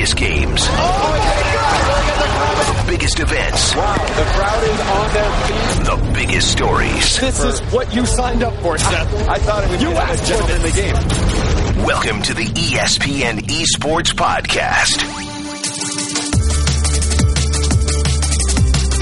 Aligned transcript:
biggest 0.00 0.16
games. 0.16 0.62
Oh 0.66 1.16
the 2.66 2.90
biggest 2.90 3.20
events. 3.20 3.76
Wow, 3.76 3.96
the 3.96 4.24
crowd 4.32 4.64
is 4.64 4.80
on 4.80 5.12
their 5.12 5.30
feet. 5.44 5.84
The 5.84 6.12
biggest 6.14 6.50
stories. 6.50 7.20
This 7.20 7.44
is 7.44 7.60
what 7.70 7.94
you 7.94 8.06
signed 8.06 8.42
up 8.42 8.54
for, 8.62 8.78
Seth. 8.78 9.28
I, 9.28 9.36
thought 9.36 9.64
it 9.64 9.70
would 9.70 9.82
you 9.82 9.90
be 9.90 9.96
asked 9.96 10.32
for 10.32 10.50
in 10.52 10.62
the 10.62 10.70
game. 10.70 11.84
Welcome 11.84 12.22
to 12.22 12.32
the 12.32 12.46
ESPN 12.46 13.40
Esports 13.40 14.14
Podcast. 14.14 15.02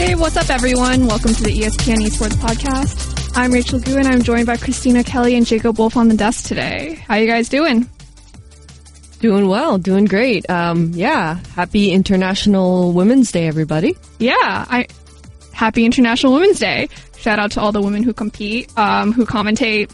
Hey, 0.00 0.16
what's 0.16 0.36
up, 0.36 0.50
everyone? 0.50 1.06
Welcome 1.06 1.32
to 1.32 1.42
the 1.44 1.60
ESPN 1.60 1.98
Esports 1.98 2.34
Podcast. 2.34 3.36
I'm 3.36 3.52
Rachel 3.52 3.78
Gu, 3.78 3.98
and 3.98 4.08
I'm 4.08 4.22
joined 4.22 4.48
by 4.48 4.56
Christina 4.56 5.04
Kelly 5.04 5.36
and 5.36 5.46
Jacob 5.46 5.78
Wolf 5.78 5.96
on 5.96 6.08
the 6.08 6.16
desk 6.16 6.46
today. 6.46 6.94
How 7.06 7.14
you 7.14 7.28
guys 7.28 7.48
doing? 7.48 7.88
Doing 9.20 9.48
well, 9.48 9.78
doing 9.78 10.04
great. 10.04 10.48
Um, 10.48 10.92
yeah, 10.94 11.40
happy 11.54 11.90
International 11.90 12.92
Women's 12.92 13.32
Day, 13.32 13.48
everybody. 13.48 13.96
Yeah, 14.20 14.34
I 14.38 14.86
happy 15.52 15.84
International 15.84 16.34
Women's 16.34 16.60
Day. 16.60 16.88
Shout 17.16 17.40
out 17.40 17.50
to 17.52 17.60
all 17.60 17.72
the 17.72 17.82
women 17.82 18.04
who 18.04 18.12
compete, 18.12 18.72
um, 18.78 19.12
who 19.12 19.26
commentate, 19.26 19.90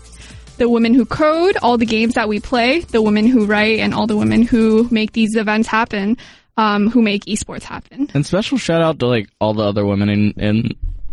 the 0.59 0.69
women 0.69 0.93
who 0.93 1.07
code, 1.07 1.57
all 1.63 1.79
the 1.79 1.87
games 1.87 2.15
that 2.15 2.29
we 2.29 2.39
play, 2.39 2.81
the 2.81 3.01
women 3.01 3.27
who 3.27 3.47
write, 3.47 3.81
and 3.81 3.95
all 3.95 4.07
the 4.07 4.17
women 4.17 4.43
who 4.43 4.87
make 4.91 5.13
these 5.13 5.37
events 5.37 5.69
happen, 5.69 6.19
um, 6.59 6.91
who 6.91 7.01
make 7.01 7.25
esports 7.25 7.63
happen. 7.63 8.09
And 8.13 8.27
special 8.27 8.59
shout 8.59 8.83
out 8.83 8.99
to 8.99 9.07
like 9.07 9.31
all 9.41 9.55
the 9.55 9.65
other 9.65 9.87
women 9.87 10.11
in 10.11 10.31
in 10.33 10.71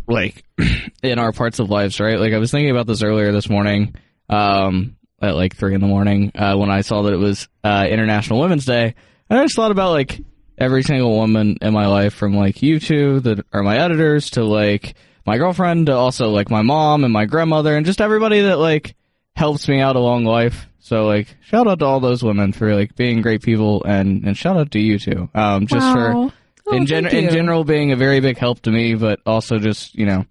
like 0.08 0.44
in 1.04 1.18
our 1.18 1.32
parts 1.32 1.60
of 1.60 1.70
lives, 1.70 2.00
right? 2.00 2.20
Like 2.20 2.34
I 2.34 2.40
was 2.40 2.52
thinking 2.52 2.72
about 2.72 2.88
this 2.88 3.04
earlier 3.04 3.32
this 3.32 3.50
morning, 3.50 3.96
um, 4.30 4.98
at 5.22 5.36
like 5.36 5.56
three 5.56 5.76
in 5.76 5.82
the 5.82 5.88
morning, 5.88 6.32
uh, 6.36 6.56
when 6.56 6.70
I 6.70 6.82
saw 6.82 7.04
that 7.04 7.14
it 7.14 7.18
was 7.18 7.48
uh, 7.64 7.86
International 7.90 8.40
Women's 8.40 8.66
Day. 8.66 8.96
And 9.30 9.40
I 9.40 9.44
just 9.44 9.56
thought 9.56 9.72
about 9.72 9.92
like 9.92 10.20
every 10.58 10.84
single 10.84 11.12
woman 11.18 11.58
in 11.62 11.74
my 11.74 11.88
life, 11.88 12.14
from 12.14 12.36
like 12.36 12.62
you 12.62 12.80
two 12.80 13.20
that 13.22 13.46
are 13.54 13.64
my 13.64 13.78
editors 13.78 14.32
to 14.32 14.44
like 14.44 14.96
my 15.26 15.38
girlfriend 15.38 15.86
to 15.88 15.94
also 15.94 16.30
like 16.30 16.50
my 16.50 16.62
mom 16.64 17.04
and 17.04 17.14
my 17.14 17.26
grandmother 17.26 17.76
and 17.78 17.86
just 17.86 18.02
everybody 18.02 18.42
that 18.42 18.58
like 18.58 18.96
helps 19.36 19.68
me 19.68 19.80
out 19.80 19.96
along 19.96 20.26
life. 20.26 20.68
So 20.80 21.06
like 21.06 21.38
shout 21.44 21.68
out 21.68 21.80
to 21.80 21.86
all 21.86 22.00
those 22.00 22.24
women 22.24 22.52
for 22.54 22.74
like 22.76 22.96
being 22.96 23.22
great 23.22 23.42
people 23.44 23.84
and 23.86 24.26
and 24.26 24.36
shout 24.36 24.58
out 24.58 24.72
to 24.72 24.80
you 24.80 24.98
too. 25.00 25.30
Um, 25.34 25.68
just 25.68 25.86
Wow. 25.88 25.94
for 26.30 26.34
Oh, 26.68 26.76
in, 26.76 26.86
gen- 26.86 27.08
in 27.08 27.30
general 27.32 27.64
being 27.64 27.92
a 27.92 27.96
very 27.96 28.20
big 28.20 28.38
help 28.38 28.62
to 28.62 28.72
me, 28.72 28.94
but 28.96 29.20
also 29.26 29.58
just 29.60 29.96
you 29.96 30.06
know, 30.06 30.26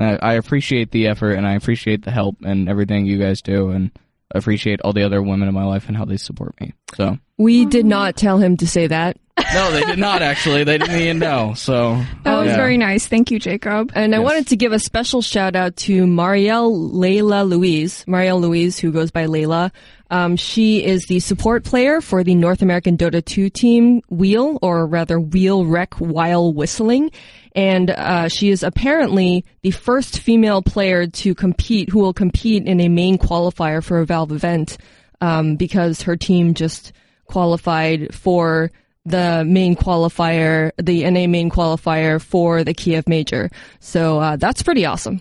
I, 0.00 0.16
I 0.16 0.32
appreciate 0.34 0.90
the 0.90 1.06
effort 1.08 1.32
and 1.32 1.46
I 1.46 1.54
appreciate 1.54 2.04
the 2.04 2.10
help 2.10 2.36
and 2.44 2.68
everything 2.68 3.06
you 3.06 3.18
guys 3.18 3.42
do, 3.42 3.70
and 3.70 3.90
appreciate 4.34 4.80
all 4.82 4.92
the 4.92 5.04
other 5.04 5.22
women 5.22 5.48
in 5.48 5.54
my 5.54 5.64
life 5.64 5.88
and 5.88 5.96
how 5.96 6.04
they 6.04 6.16
support 6.16 6.60
me. 6.60 6.72
So 6.94 7.18
We 7.38 7.66
did 7.66 7.86
not 7.86 8.16
tell 8.16 8.38
him 8.38 8.56
to 8.58 8.66
say 8.66 8.86
that. 8.86 9.18
no, 9.52 9.70
they 9.70 9.82
did 9.82 9.98
not 9.98 10.22
actually. 10.22 10.64
They 10.64 10.78
didn't 10.78 10.98
even 10.98 11.18
know. 11.18 11.52
So 11.54 12.02
That 12.24 12.38
was 12.38 12.48
yeah. 12.48 12.56
very 12.56 12.78
nice. 12.78 13.06
Thank 13.06 13.30
you, 13.30 13.38
Jacob. 13.38 13.92
And 13.94 14.14
I 14.14 14.18
wanted 14.18 14.46
to 14.48 14.56
give 14.56 14.72
a 14.72 14.78
special 14.78 15.20
shout 15.20 15.54
out 15.54 15.76
to 15.76 16.06
Marielle 16.06 16.92
Layla 16.92 17.46
Louise. 17.46 18.02
Marielle 18.06 18.40
Louise, 18.40 18.78
who 18.78 18.90
goes 18.92 19.10
by 19.10 19.26
Layla. 19.26 19.72
Um, 20.10 20.36
she 20.36 20.82
is 20.84 21.04
the 21.06 21.20
support 21.20 21.64
player 21.64 22.00
for 22.00 22.24
the 22.24 22.34
North 22.34 22.62
American 22.62 22.96
Dota 22.96 23.22
2 23.22 23.50
team 23.50 24.00
Wheel, 24.08 24.58
or 24.62 24.86
rather 24.86 25.20
Wheel 25.20 25.66
Rec 25.66 25.94
While 25.94 26.54
Whistling. 26.54 27.10
And 27.54 27.90
uh, 27.90 28.28
she 28.28 28.50
is 28.50 28.62
apparently 28.62 29.44
the 29.62 29.70
first 29.70 30.20
female 30.20 30.62
player 30.62 31.06
to 31.08 31.34
compete, 31.34 31.90
who 31.90 31.98
will 31.98 32.14
compete 32.14 32.66
in 32.66 32.80
a 32.80 32.88
main 32.88 33.18
qualifier 33.18 33.82
for 33.82 33.98
a 33.98 34.06
Valve 34.06 34.32
event, 34.32 34.78
um, 35.20 35.56
because 35.56 36.02
her 36.02 36.16
team 36.16 36.54
just 36.54 36.92
qualified 37.26 38.14
for 38.14 38.70
the 39.04 39.44
main 39.44 39.76
qualifier, 39.76 40.72
the 40.78 41.08
NA 41.08 41.26
main 41.26 41.48
qualifier 41.48 42.20
for 42.20 42.64
the 42.64 42.74
Kiev 42.74 43.08
Major. 43.08 43.50
So 43.80 44.18
uh, 44.18 44.36
that's 44.36 44.62
pretty 44.62 44.84
awesome. 44.84 45.20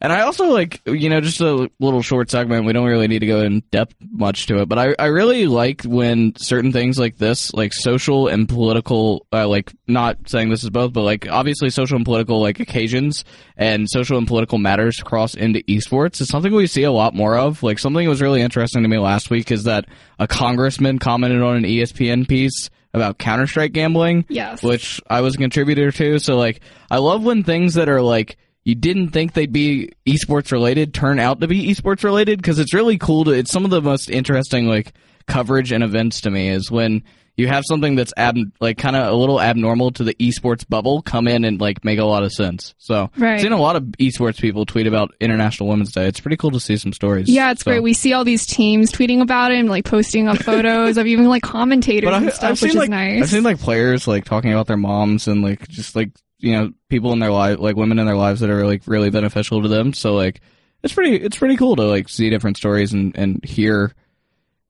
And 0.00 0.12
I 0.12 0.22
also 0.22 0.46
like, 0.46 0.80
you 0.86 1.10
know, 1.10 1.20
just 1.20 1.40
a 1.40 1.70
little 1.78 2.02
short 2.02 2.30
segment. 2.30 2.64
We 2.64 2.72
don't 2.72 2.86
really 2.86 3.06
need 3.08 3.18
to 3.18 3.26
go 3.26 3.40
in 3.42 3.60
depth 3.70 3.94
much 4.10 4.46
to 4.46 4.60
it, 4.62 4.68
but 4.68 4.78
I, 4.78 4.94
I 4.98 5.06
really 5.06 5.46
like 5.46 5.82
when 5.82 6.34
certain 6.36 6.72
things 6.72 6.98
like 6.98 7.18
this, 7.18 7.52
like 7.52 7.72
social 7.74 8.26
and 8.28 8.48
political, 8.48 9.26
uh, 9.32 9.46
like 9.46 9.72
not 9.86 10.16
saying 10.28 10.48
this 10.48 10.64
is 10.64 10.70
both, 10.70 10.92
but 10.92 11.02
like 11.02 11.28
obviously 11.30 11.68
social 11.70 11.96
and 11.96 12.04
political 12.04 12.40
like 12.40 12.60
occasions 12.60 13.24
and 13.56 13.88
social 13.90 14.16
and 14.16 14.26
political 14.26 14.56
matters 14.58 15.00
cross 15.00 15.34
into 15.34 15.60
esports. 15.64 16.20
It's 16.20 16.30
something 16.30 16.52
we 16.54 16.66
see 16.66 16.84
a 16.84 16.92
lot 16.92 17.14
more 17.14 17.36
of. 17.36 17.62
Like 17.62 17.78
something 17.78 18.04
that 18.04 18.10
was 18.10 18.22
really 18.22 18.40
interesting 18.40 18.82
to 18.82 18.88
me 18.88 18.98
last 18.98 19.28
week 19.30 19.50
is 19.52 19.64
that 19.64 19.84
a 20.18 20.26
congressman 20.26 20.98
commented 20.98 21.42
on 21.42 21.56
an 21.56 21.64
ESPN 21.64 22.26
piece 22.26 22.70
about 22.94 23.18
Counter 23.18 23.46
Strike 23.46 23.72
gambling 23.72 24.24
Yes. 24.28 24.62
which 24.62 25.00
I 25.08 25.20
was 25.20 25.34
a 25.34 25.38
contributor 25.38 25.92
to. 25.92 26.18
So 26.18 26.36
like, 26.36 26.60
I 26.90 26.98
love 26.98 27.22
when 27.22 27.44
things 27.44 27.74
that 27.74 27.88
are 27.88 28.02
like 28.02 28.36
you 28.64 28.74
didn't 28.74 29.10
think 29.10 29.32
they'd 29.32 29.52
be 29.52 29.92
esports 30.06 30.52
related 30.52 30.92
turn 30.94 31.18
out 31.18 31.40
to 31.40 31.48
be 31.48 31.68
esports 31.74 32.04
related 32.04 32.38
because 32.38 32.58
it's 32.58 32.74
really 32.74 32.98
cool 32.98 33.24
to. 33.24 33.30
It's 33.32 33.50
some 33.50 33.64
of 33.64 33.70
the 33.70 33.80
most 33.82 34.10
interesting 34.10 34.66
like 34.66 34.92
coverage 35.26 35.72
and 35.72 35.82
events 35.84 36.20
to 36.22 36.30
me 36.30 36.48
is 36.48 36.70
when 36.70 37.02
you 37.36 37.46
have 37.46 37.64
something 37.66 37.94
that's 37.94 38.12
ab 38.18 38.36
like 38.60 38.76
kind 38.76 38.96
of 38.96 39.10
a 39.10 39.16
little 39.16 39.40
abnormal 39.40 39.92
to 39.92 40.04
the 40.04 40.12
esports 40.16 40.68
bubble 40.68 41.00
come 41.00 41.26
in 41.26 41.44
and 41.46 41.58
like 41.58 41.82
make 41.86 41.98
a 41.98 42.04
lot 42.04 42.22
of 42.22 42.32
sense. 42.32 42.74
So 42.76 43.10
Right. 43.16 43.34
I've 43.36 43.40
seen 43.40 43.52
a 43.52 43.56
lot 43.60 43.76
of 43.76 43.84
esports 43.98 44.38
people 44.38 44.66
tweet 44.66 44.86
about 44.86 45.14
International 45.20 45.68
Women's 45.68 45.92
Day. 45.92 46.06
It's 46.06 46.20
pretty 46.20 46.36
cool 46.36 46.50
to 46.50 46.60
see 46.60 46.76
some 46.76 46.92
stories. 46.92 47.30
Yeah, 47.30 47.52
it's 47.52 47.62
So- 47.64 47.70
great. 47.70 47.82
We 47.82 47.94
see 47.94 48.12
all 48.12 48.24
these 48.24 48.44
teams 48.44 48.92
tweeting 48.92 49.22
about 49.22 49.52
it 49.52 49.58
and 49.58 49.70
like 49.70 49.86
posting 49.86 50.28
up 50.28 50.36
photos 50.42 50.98
of 50.98 51.06
even 51.06 51.26
like 51.26 51.42
commentators 51.42 52.10
But 52.10 52.22
and 52.22 52.32
stuff, 52.32 52.44
I've 52.44 52.50
which 52.50 52.58
seen 52.60 52.68
is 52.70 52.76
like 52.76 52.90
nice. 52.90 53.22
I've 53.22 53.30
seen 53.30 53.42
like 53.44 53.58
players 53.60 54.06
like 54.06 54.24
talking 54.26 54.52
about 54.52 54.66
their 54.66 54.76
moms 54.76 55.26
and 55.26 55.40
like 55.42 55.66
just 55.68 55.96
like 55.96 56.10
you 56.40 56.52
know 56.52 56.72
people 56.88 57.12
in 57.12 57.18
their 57.18 57.30
life 57.30 57.58
like 57.58 57.76
women 57.76 57.98
in 57.98 58.06
their 58.06 58.16
lives 58.16 58.40
that 58.40 58.50
are 58.50 58.66
like 58.66 58.82
really 58.86 59.10
beneficial 59.10 59.62
to 59.62 59.68
them. 59.68 59.92
So 59.92 60.14
like 60.14 60.40
it's 60.82 60.94
pretty 60.94 61.16
it's 61.16 61.38
pretty 61.38 61.56
cool 61.56 61.76
to 61.76 61.82
like 61.82 62.08
see 62.08 62.30
different 62.30 62.56
stories 62.56 62.92
and 62.92 63.16
and 63.16 63.44
hear 63.44 63.92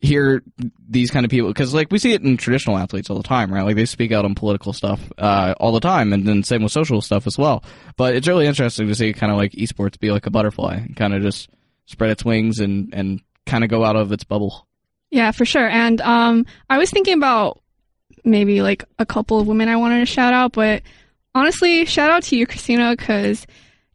hear 0.01 0.43
these 0.89 1.11
kind 1.11 1.27
of 1.27 1.31
people 1.31 1.49
because 1.49 1.75
like 1.75 1.91
we 1.91 1.99
see 1.99 2.13
it 2.13 2.23
in 2.23 2.39
traditional 2.39 2.79
athletes 2.79 3.11
all 3.11 3.19
the 3.19 3.23
time 3.23 3.53
right 3.53 3.65
like 3.65 3.77
they 3.77 3.85
speak 3.85 4.13
out 4.13 4.25
on 4.25 4.35
political 4.35 4.73
stuff 4.73 4.99
uh 5.19 5.55
all 5.61 5.73
the 5.73 5.81
time 5.81 6.15
and 6.15 6.27
then 6.27 6.43
same 6.43 6.63
with 6.63 6.73
social 6.73 7.03
stuff 7.03 7.27
as 7.27 7.37
well 7.37 7.63
but 7.99 8.15
it's 8.15 8.27
really 8.27 8.47
interesting 8.47 8.89
to 8.89 8.95
see 8.95 9.13
kind 9.13 9.31
of 9.31 9.37
like 9.37 9.53
esports 9.53 10.01
be 10.01 10.11
like 10.11 10.25
a 10.25 10.31
butterfly 10.31 10.77
and 10.77 10.97
kind 10.97 11.13
of 11.13 11.21
just 11.21 11.51
spread 11.85 12.11
its 12.11 12.25
wings 12.25 12.61
and 12.61 12.95
and 12.95 13.21
kind 13.45 13.63
of 13.63 13.69
go 13.69 13.85
out 13.85 13.95
of 13.95 14.11
its 14.11 14.25
bubble 14.25 14.67
Yeah, 15.11 15.33
for 15.33 15.45
sure. 15.45 15.69
And 15.69 16.01
um, 16.03 16.47
I 16.69 16.79
was 16.79 16.91
thinking 16.91 17.15
about 17.15 17.61
maybe 18.25 18.63
like 18.63 18.85
a 18.99 19.07
couple 19.07 19.41
of 19.41 19.49
women 19.49 19.69
I 19.69 19.77
wanted 19.77 19.99
to 19.99 20.07
shout 20.07 20.33
out, 20.33 20.53
but 20.53 20.83
honestly, 21.35 21.85
shout 21.87 22.11
out 22.11 22.23
to 22.25 22.37
you, 22.37 22.47
Christina, 22.47 22.95
because 22.97 23.47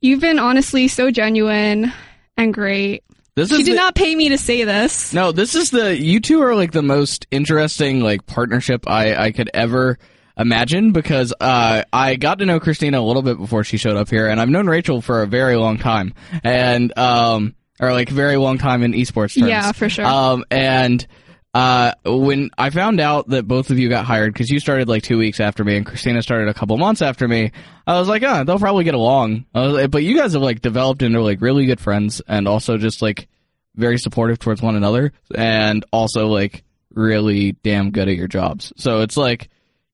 you've 0.02 0.22
been 0.22 0.40
honestly 0.40 0.88
so 0.88 1.12
genuine 1.12 1.92
and 2.38 2.54
great. 2.54 3.04
this 3.36 3.50
She 3.50 3.56
is 3.56 3.66
did 3.66 3.72
the- 3.74 3.76
not 3.78 3.96
pay 3.96 4.16
me 4.16 4.30
to 4.30 4.38
say 4.38 4.64
this. 4.64 5.14
No, 5.14 5.32
this 5.32 5.56
is 5.56 5.72
the 5.72 5.98
you 6.00 6.20
two 6.20 6.42
are 6.42 6.56
like 6.56 6.72
the 6.72 6.84
most 6.84 7.28
interesting 7.32 8.02
like 8.02 8.26
partnership 8.26 8.88
I 8.90 9.16
I 9.16 9.32
could 9.32 9.50
ever 9.54 9.98
imagine 10.38 10.92
because 10.92 11.34
uh 11.40 11.84
I 11.94 12.16
got 12.18 12.40
to 12.40 12.46
know 12.46 12.60
Christina 12.60 13.00
a 13.00 13.02
little 13.04 13.22
bit 13.22 13.38
before 13.38 13.64
she 13.64 13.78
showed 13.78 13.96
up 13.96 14.10
here 14.10 14.28
and 14.28 14.40
I've 14.42 14.50
known 14.50 14.68
Rachel 14.68 15.02
for 15.02 15.22
a 15.22 15.28
very 15.28 15.56
long 15.56 15.78
time 15.78 16.14
and 16.44 16.98
um 17.00 17.56
or 17.80 17.92
like 17.94 18.10
very 18.10 18.36
long 18.38 18.58
time 18.58 18.84
in 18.84 18.92
esports 18.92 19.38
terms. 19.40 19.50
Yeah, 19.50 19.72
for 19.72 19.88
sure. 19.90 20.06
Um 20.06 20.44
and 20.52 21.06
uh, 21.56 21.94
when 22.04 22.50
I 22.58 22.70
found 22.70 23.00
out 23.00 23.30
that 23.30 23.48
both 23.48 23.70
of 23.70 23.80
you 23.80 23.88
got 23.88 24.04
hired, 24.06 24.34
because 24.34 24.50
you 24.50 24.60
started 24.60 24.90
like 24.90 25.04
two 25.04 25.18
weeks 25.18 25.40
after 25.40 25.64
me 25.64 25.78
and 25.78 25.86
Christina 25.86 26.22
started 26.22 26.50
a 26.50 26.54
couple 26.54 26.78
months 26.78 27.02
after 27.02 27.30
me, 27.30 27.54
I 27.88 27.98
was 27.98 28.10
like, 28.10 28.24
ah, 28.24 28.44
they'll 28.44 28.60
probably 28.60 28.84
get 28.84 28.94
along. 28.94 29.46
Like, 29.54 29.90
but 29.90 30.04
you 30.04 30.18
guys 30.18 30.34
have 30.34 30.42
like 30.42 30.60
developed 30.60 31.02
into 31.02 31.22
like 31.22 31.40
really 31.40 31.66
good 31.66 31.80
friends 31.80 32.22
and 32.28 32.46
also 32.50 32.76
just 32.76 33.02
like 33.02 33.30
very 33.74 33.98
supportive 33.98 34.38
towards 34.38 34.62
one 34.62 34.76
another 34.76 35.14
and 35.34 35.86
also 35.94 36.28
like 36.28 36.66
really 36.94 37.54
damn 37.54 37.92
good 37.92 38.10
at 38.10 38.18
your 38.18 38.28
jobs. 38.28 38.74
So 38.76 39.00
it's 39.00 39.16
like, 39.16 39.48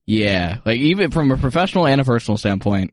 yeah, 0.04 0.58
like 0.64 0.78
even 0.78 1.12
from 1.12 1.30
a 1.30 1.36
professional 1.36 1.86
and 1.86 2.00
a 2.00 2.04
personal 2.04 2.38
standpoint, 2.38 2.92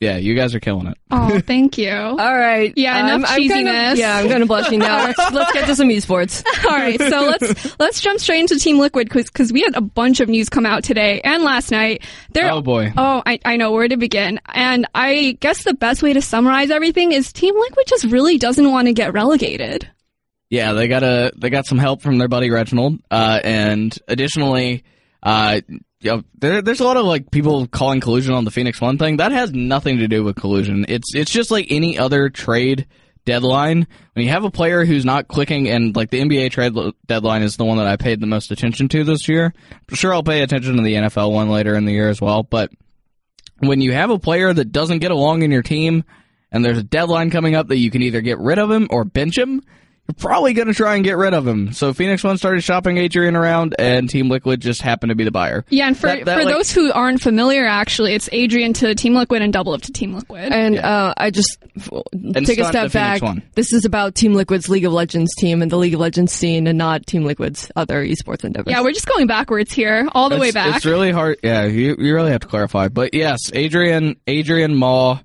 yeah, 0.00 0.16
you 0.16 0.34
guys 0.34 0.54
are 0.54 0.60
killing 0.60 0.86
it. 0.86 0.96
Oh, 1.12 1.38
thank 1.40 1.76
you. 1.78 1.90
All 1.92 2.16
right. 2.16 2.72
Yeah, 2.76 2.98
enough 3.14 3.28
kind 3.28 3.44
of, 3.44 3.50
cheesiness. 3.50 3.96
yeah, 3.96 4.16
I'm 4.16 4.28
kind 4.28 4.42
of 4.42 4.48
blushing 4.48 4.78
now. 4.80 5.04
let's, 5.18 5.32
let's 5.32 5.52
get 5.52 5.66
to 5.66 5.76
some 5.76 5.88
esports. 5.88 6.44
All 6.64 6.76
right, 6.76 6.98
so 7.00 7.20
let's 7.20 7.78
let's 7.78 8.00
jump 8.00 8.18
straight 8.20 8.40
into 8.40 8.58
Team 8.58 8.78
Liquid 8.78 9.08
because 9.08 9.52
we 9.52 9.60
had 9.62 9.76
a 9.76 9.80
bunch 9.80 10.20
of 10.20 10.28
news 10.28 10.48
come 10.48 10.66
out 10.66 10.82
today 10.82 11.20
and 11.22 11.42
last 11.44 11.70
night. 11.70 12.04
There, 12.32 12.50
Oh, 12.50 12.62
boy. 12.62 12.92
Oh, 12.96 13.22
I, 13.26 13.38
I 13.44 13.56
know 13.56 13.70
where 13.72 13.86
to 13.86 13.96
begin, 13.96 14.40
and 14.46 14.86
I 14.94 15.36
guess 15.40 15.62
the 15.64 15.74
best 15.74 16.02
way 16.02 16.12
to 16.14 16.22
summarize 16.22 16.70
everything 16.70 17.12
is 17.12 17.32
Team 17.32 17.54
Liquid 17.56 17.86
just 17.86 18.04
really 18.06 18.38
doesn't 18.38 18.70
want 18.70 18.86
to 18.88 18.92
get 18.94 19.12
relegated. 19.12 19.88
Yeah, 20.48 20.72
they 20.72 20.88
got 20.88 21.02
a 21.04 21.32
they 21.36 21.50
got 21.50 21.66
some 21.66 21.78
help 21.78 22.02
from 22.02 22.18
their 22.18 22.28
buddy 22.28 22.50
Reginald, 22.50 22.98
uh, 23.10 23.40
and 23.44 23.96
additionally, 24.08 24.82
uh, 25.22 25.60
know, 26.02 26.22
there, 26.38 26.62
there's 26.62 26.80
a 26.80 26.84
lot 26.84 26.96
of 26.96 27.04
like 27.04 27.30
people 27.30 27.66
calling 27.66 28.00
collusion 28.00 28.34
on 28.34 28.44
the 28.44 28.50
Phoenix 28.50 28.80
One 28.80 28.98
thing. 28.98 29.18
That 29.18 29.32
has 29.32 29.52
nothing 29.52 29.98
to 29.98 30.08
do 30.08 30.24
with 30.24 30.36
collusion. 30.36 30.86
It's 30.88 31.14
it's 31.14 31.30
just 31.30 31.50
like 31.50 31.66
any 31.70 31.98
other 31.98 32.30
trade 32.30 32.86
deadline, 33.26 33.86
when 34.14 34.24
you 34.24 34.30
have 34.30 34.44
a 34.44 34.50
player 34.50 34.84
who's 34.84 35.04
not 35.04 35.28
clicking, 35.28 35.68
and 35.68 35.94
like 35.94 36.10
the 36.10 36.20
NBA 36.20 36.50
trade 36.50 36.74
deadline 37.06 37.42
is 37.42 37.56
the 37.56 37.64
one 37.64 37.76
that 37.76 37.86
I 37.86 37.96
paid 37.96 38.20
the 38.20 38.26
most 38.26 38.50
attention 38.50 38.88
to 38.88 39.04
this 39.04 39.28
year. 39.28 39.52
Sure 39.92 40.14
I'll 40.14 40.22
pay 40.22 40.42
attention 40.42 40.76
to 40.76 40.82
the 40.82 40.94
NFL 40.94 41.32
one 41.32 41.50
later 41.50 41.74
in 41.74 41.84
the 41.84 41.92
year 41.92 42.08
as 42.08 42.20
well, 42.20 42.42
but 42.42 42.70
when 43.58 43.80
you 43.80 43.92
have 43.92 44.10
a 44.10 44.18
player 44.18 44.52
that 44.52 44.72
doesn't 44.72 45.00
get 45.00 45.10
along 45.10 45.42
in 45.42 45.50
your 45.50 45.62
team, 45.62 46.04
and 46.50 46.64
there's 46.64 46.78
a 46.78 46.82
deadline 46.82 47.30
coming 47.30 47.54
up 47.54 47.68
that 47.68 47.76
you 47.76 47.90
can 47.90 48.02
either 48.02 48.20
get 48.20 48.38
rid 48.38 48.58
of 48.58 48.70
him 48.70 48.88
or 48.90 49.04
bench 49.04 49.36
him, 49.36 49.62
probably 50.12 50.52
going 50.52 50.68
to 50.68 50.74
try 50.74 50.94
and 50.94 51.04
get 51.04 51.16
rid 51.16 51.34
of 51.34 51.46
him. 51.46 51.72
So 51.72 51.92
Phoenix 51.92 52.22
One 52.24 52.36
started 52.38 52.62
shopping 52.62 52.98
Adrian 52.98 53.36
around, 53.36 53.74
and 53.78 54.08
Team 54.08 54.28
Liquid 54.28 54.60
just 54.60 54.82
happened 54.82 55.10
to 55.10 55.14
be 55.16 55.24
the 55.24 55.30
buyer. 55.30 55.64
Yeah, 55.68 55.86
and 55.88 55.96
for 55.96 56.06
That- 56.08 56.24
that, 56.24 56.38
for 56.38 56.44
like- 56.44 56.54
those 56.54 56.70
who 56.72 56.92
aren't 56.92 57.20
familiar, 57.22 57.64
actually, 57.66 58.14
it's 58.14 58.28
Adrian 58.32 58.72
to 58.74 58.94
Team 58.94 59.14
Liquid 59.14 59.42
and 59.42 59.52
Double 59.52 59.72
Up 59.72 59.82
to 59.82 59.92
Team 59.92 60.14
Liquid. 60.14 60.52
And 60.52 60.78
uh, 60.78 61.14
I 61.16 61.30
just 61.30 61.58
f- 61.76 61.90
take 62.44 62.58
a 62.58 62.64
step 62.66 62.92
back. 62.92 63.22
one. 63.22 63.42
This 63.54 63.72
is 63.72 63.84
about 63.84 64.14
Team 64.14 64.34
Liquid's 64.34 64.68
League 64.68 64.84
of 64.84 64.92
Legends 64.92 65.34
team 65.36 65.62
and 65.62 65.70
the 65.70 65.76
League 65.78 65.94
of 65.94 66.00
Legends 66.00 66.32
scene, 66.32 66.66
and 66.66 66.76
not 66.78 67.06
Team 67.06 67.24
Liquid's 67.24 67.70
other 67.76 68.04
esports 68.04 68.44
endeavors. 68.44 68.70
yeah, 68.70 68.82
we're 68.82 68.92
just 68.92 69.06
going 69.06 69.26
backwards 69.26 69.72
here, 69.72 70.08
all 70.12 70.28
the 70.28 70.38
way 70.38 70.50
back. 70.50 70.76
It's 70.76 70.84
really 70.86 71.10
hard. 71.12 71.38
Yeah, 71.42 71.64
you, 71.64 71.96
you 71.98 72.14
really 72.14 72.30
have 72.30 72.40
to 72.40 72.46
clarify. 72.48 72.88
But 72.88 73.14
yes, 73.14 73.38
Adrian 73.52 74.16
Adrian 74.26 74.74
Ma, 74.76 75.20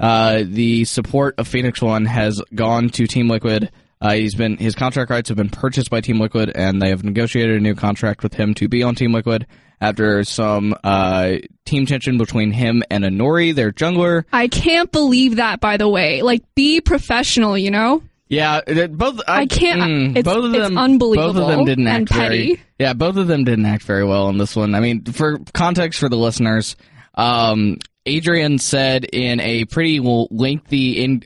uh, 0.00 0.42
the 0.46 0.84
support 0.84 1.34
of 1.38 1.48
Phoenix 1.48 1.82
One 1.82 2.04
has 2.04 2.40
gone 2.54 2.88
to 2.90 3.06
Team 3.06 3.28
Liquid. 3.28 3.70
Uh, 4.00 4.14
he's 4.14 4.34
been 4.34 4.56
his 4.56 4.74
contract 4.74 5.10
rights 5.10 5.28
have 5.28 5.36
been 5.36 5.48
purchased 5.50 5.90
by 5.90 6.00
Team 6.00 6.20
Liquid, 6.20 6.50
and 6.54 6.80
they 6.80 6.90
have 6.90 7.02
negotiated 7.04 7.56
a 7.56 7.60
new 7.60 7.74
contract 7.74 8.22
with 8.22 8.34
him 8.34 8.54
to 8.54 8.68
be 8.68 8.82
on 8.82 8.94
Team 8.94 9.12
Liquid 9.12 9.46
after 9.80 10.22
some 10.24 10.74
uh, 10.84 11.34
team 11.64 11.86
tension 11.86 12.18
between 12.18 12.50
him 12.52 12.82
and 12.90 13.04
Inori, 13.04 13.54
their 13.54 13.72
jungler. 13.72 14.24
I 14.32 14.48
can't 14.48 14.90
believe 14.90 15.36
that, 15.36 15.60
by 15.60 15.76
the 15.76 15.88
way. 15.88 16.22
Like, 16.22 16.42
be 16.54 16.80
professional, 16.80 17.56
you 17.56 17.70
know? 17.70 18.02
Yeah, 18.28 18.60
both. 18.88 19.20
I, 19.26 19.42
I 19.42 19.46
can't- 19.46 19.80
mm, 19.80 20.10
it's- 20.16 20.24
both 20.24 20.44
of 20.44 20.54
it's 20.54 20.68
them. 20.68 20.98
Both 20.98 21.36
of 21.36 21.46
them 21.48 21.64
didn't 21.64 21.86
act 21.86 22.08
very. 22.10 22.60
Yeah, 22.78 22.92
both 22.92 23.16
of 23.16 23.26
them 23.26 23.44
didn't 23.44 23.66
act 23.66 23.84
very 23.84 24.04
well 24.04 24.28
in 24.28 24.38
this 24.38 24.54
one. 24.54 24.74
I 24.74 24.80
mean, 24.80 25.04
for 25.04 25.38
context 25.54 25.98
for 25.98 26.08
the 26.08 26.16
listeners, 26.16 26.76
um, 27.14 27.78
Adrian 28.04 28.58
said 28.58 29.04
in 29.04 29.40
a 29.40 29.64
pretty 29.64 29.98
lengthy 30.00 31.02
in 31.02 31.22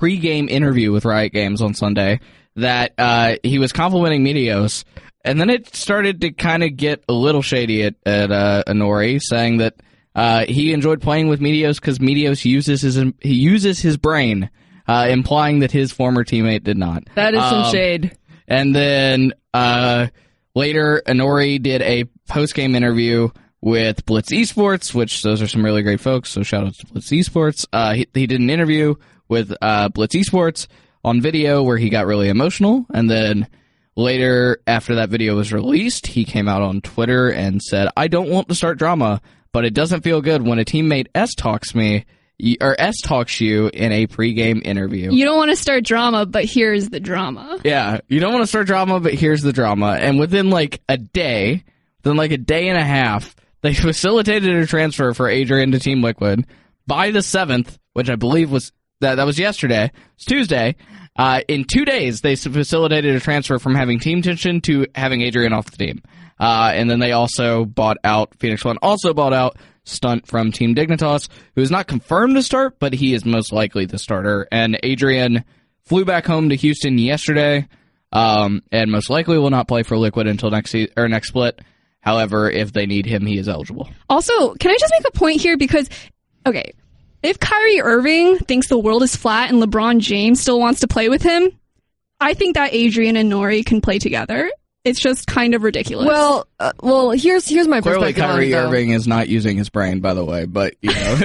pre-game 0.00 0.48
interview 0.48 0.90
with 0.92 1.04
Riot 1.04 1.32
Games 1.32 1.60
on 1.62 1.74
Sunday 1.74 2.20
that 2.56 2.92
uh, 2.98 3.36
he 3.42 3.58
was 3.58 3.72
complimenting 3.72 4.24
Meteos, 4.24 4.84
and 5.24 5.40
then 5.40 5.50
it 5.50 5.74
started 5.76 6.22
to 6.22 6.32
kind 6.32 6.64
of 6.64 6.76
get 6.76 7.04
a 7.08 7.12
little 7.12 7.42
shady 7.42 7.82
at 7.84 7.94
at 8.06 8.32
uh, 8.32 8.64
Inori, 8.66 9.20
saying 9.22 9.58
that 9.58 9.74
uh, 10.14 10.44
he 10.46 10.72
enjoyed 10.72 11.00
playing 11.00 11.28
with 11.28 11.40
Meteos 11.40 11.76
because 11.76 11.98
Meteos 11.98 12.44
uses 12.44 12.80
his 12.82 12.96
he 13.20 13.34
uses 13.34 13.78
his 13.80 13.96
brain, 13.96 14.50
uh, 14.88 15.06
implying 15.10 15.60
that 15.60 15.70
his 15.70 15.92
former 15.92 16.24
teammate 16.24 16.64
did 16.64 16.78
not. 16.78 17.04
that 17.14 17.34
is 17.34 17.40
some 17.42 17.64
Um, 17.64 17.72
shade. 17.72 18.16
and 18.48 18.74
then 18.74 19.32
uh, 19.54 20.06
later, 20.54 21.02
Inori 21.06 21.62
did 21.62 21.82
a 21.82 22.04
post 22.28 22.54
game 22.54 22.74
interview 22.74 23.28
with 23.60 24.04
Blitz 24.06 24.32
Esports, 24.32 24.94
which 24.94 25.22
those 25.22 25.42
are 25.42 25.46
some 25.46 25.62
really 25.64 25.82
great 25.82 26.00
folks. 26.00 26.30
So 26.30 26.42
shout 26.42 26.66
out 26.66 26.74
to 26.74 26.86
Blitz 26.86 27.10
Esports. 27.10 27.66
Uh, 27.72 27.92
he, 27.92 28.06
he 28.14 28.26
did 28.26 28.40
an 28.40 28.48
interview 28.50 28.94
with 29.30 29.54
uh, 29.62 29.88
Blitz 29.88 30.14
Esports 30.14 30.66
on 31.02 31.22
video 31.22 31.62
where 31.62 31.78
he 31.78 31.88
got 31.88 32.06
really 32.06 32.28
emotional, 32.28 32.84
and 32.92 33.08
then 33.08 33.46
later, 33.96 34.60
after 34.66 34.96
that 34.96 35.08
video 35.08 35.36
was 35.36 35.52
released, 35.52 36.06
he 36.06 36.24
came 36.24 36.48
out 36.48 36.62
on 36.62 36.82
Twitter 36.82 37.30
and 37.30 37.62
said, 37.62 37.88
"I 37.96 38.08
don't 38.08 38.28
want 38.28 38.48
to 38.48 38.54
start 38.54 38.78
drama, 38.78 39.22
but 39.52 39.64
it 39.64 39.72
doesn't 39.72 40.02
feel 40.02 40.20
good 40.20 40.42
when 40.42 40.58
a 40.58 40.64
teammate 40.64 41.06
S 41.14 41.34
talks 41.34 41.74
me." 41.74 42.04
Or 42.62 42.74
S 42.78 43.02
talks 43.02 43.38
you 43.38 43.68
in 43.68 43.92
a 43.92 44.06
pregame 44.06 44.64
interview. 44.64 45.12
You 45.12 45.26
don't 45.26 45.36
want 45.36 45.50
to 45.50 45.56
start 45.56 45.84
drama, 45.84 46.24
but 46.24 46.46
here's 46.46 46.88
the 46.88 46.98
drama. 46.98 47.60
Yeah, 47.62 48.00
you 48.08 48.18
don't 48.18 48.32
want 48.32 48.44
to 48.44 48.46
start 48.46 48.66
drama, 48.66 48.98
but 48.98 49.12
here's 49.12 49.42
the 49.42 49.52
drama. 49.52 49.98
And 50.00 50.18
within 50.18 50.48
like 50.48 50.80
a 50.88 50.96
day, 50.96 51.64
within 52.02 52.16
like 52.16 52.30
a 52.30 52.38
day 52.38 52.68
and 52.68 52.78
a 52.78 52.82
half, 52.82 53.36
they 53.60 53.74
facilitated 53.74 54.56
a 54.56 54.66
transfer 54.66 55.12
for 55.12 55.28
Adrian 55.28 55.72
to 55.72 55.78
Team 55.78 56.02
Liquid 56.02 56.46
by 56.86 57.10
the 57.10 57.20
seventh, 57.20 57.78
which 57.92 58.08
I 58.08 58.16
believe 58.16 58.50
was 58.50 58.72
that 59.00 59.16
that 59.16 59.24
was 59.24 59.38
yesterday. 59.38 59.90
It's 60.16 60.24
Tuesday. 60.24 60.76
Uh, 61.16 61.40
in 61.48 61.64
two 61.64 61.84
days, 61.84 62.20
they 62.20 62.36
facilitated 62.36 63.14
a 63.14 63.20
transfer 63.20 63.58
from 63.58 63.74
having 63.74 63.98
team 63.98 64.22
tension 64.22 64.60
to 64.62 64.86
having 64.94 65.22
Adrian 65.22 65.52
off 65.52 65.70
the 65.70 65.76
team. 65.76 66.02
Uh, 66.38 66.72
and 66.74 66.88
then 66.88 67.00
they 67.00 67.12
also 67.12 67.64
bought 67.64 67.98
out 68.04 68.34
Phoenix 68.38 68.64
One. 68.64 68.78
Also 68.80 69.12
bought 69.12 69.34
out 69.34 69.56
Stunt 69.84 70.26
from 70.26 70.52
Team 70.52 70.74
Dignitas, 70.74 71.28
who 71.54 71.60
is 71.60 71.70
not 71.70 71.86
confirmed 71.86 72.36
to 72.36 72.42
start, 72.42 72.78
but 72.78 72.94
he 72.94 73.12
is 73.12 73.24
most 73.24 73.52
likely 73.52 73.84
the 73.84 73.98
starter. 73.98 74.46
And 74.50 74.78
Adrian 74.82 75.44
flew 75.84 76.04
back 76.04 76.26
home 76.26 76.48
to 76.50 76.56
Houston 76.56 76.96
yesterday, 76.96 77.68
um, 78.12 78.62
and 78.72 78.90
most 78.90 79.10
likely 79.10 79.38
will 79.38 79.50
not 79.50 79.68
play 79.68 79.82
for 79.82 79.98
Liquid 79.98 80.26
until 80.26 80.50
next 80.50 80.70
se- 80.70 80.92
or 80.96 81.08
next 81.08 81.28
split. 81.28 81.60
However, 82.00 82.50
if 82.50 82.72
they 82.72 82.86
need 82.86 83.04
him, 83.04 83.26
he 83.26 83.36
is 83.36 83.48
eligible. 83.48 83.90
Also, 84.08 84.54
can 84.54 84.70
I 84.70 84.76
just 84.80 84.92
make 84.96 85.06
a 85.08 85.18
point 85.18 85.40
here? 85.40 85.58
Because, 85.58 85.88
okay, 86.46 86.72
if 87.22 87.38
Kyrie 87.38 87.80
Irving 87.80 88.38
thinks 88.38 88.68
the 88.68 88.78
world 88.78 89.02
is 89.02 89.16
flat 89.16 89.50
and 89.50 89.62
LeBron 89.62 90.00
James 90.00 90.40
still 90.40 90.58
wants 90.58 90.80
to 90.80 90.88
play 90.88 91.08
with 91.08 91.22
him, 91.22 91.50
I 92.20 92.34
think 92.34 92.54
that 92.54 92.74
Adrian 92.74 93.16
and 93.16 93.30
Nori 93.30 93.64
can 93.64 93.80
play 93.80 93.98
together. 93.98 94.50
It's 94.82 94.98
just 94.98 95.26
kind 95.26 95.54
of 95.54 95.62
ridiculous. 95.62 96.06
Well, 96.06 96.46
uh, 96.58 96.72
well, 96.82 97.10
here's 97.10 97.46
here's 97.46 97.68
my 97.68 97.82
Clearly, 97.82 98.00
perspective 98.14 98.24
on 98.24 98.30
Kyrie 98.30 98.48
it, 98.48 98.52
though. 98.52 98.68
Irving 98.68 98.90
is 98.90 99.06
not 99.06 99.28
using 99.28 99.58
his 99.58 99.68
brain, 99.68 100.00
by 100.00 100.14
the 100.14 100.24
way. 100.24 100.46
But 100.46 100.74
you 100.80 100.90
know, 100.94 101.18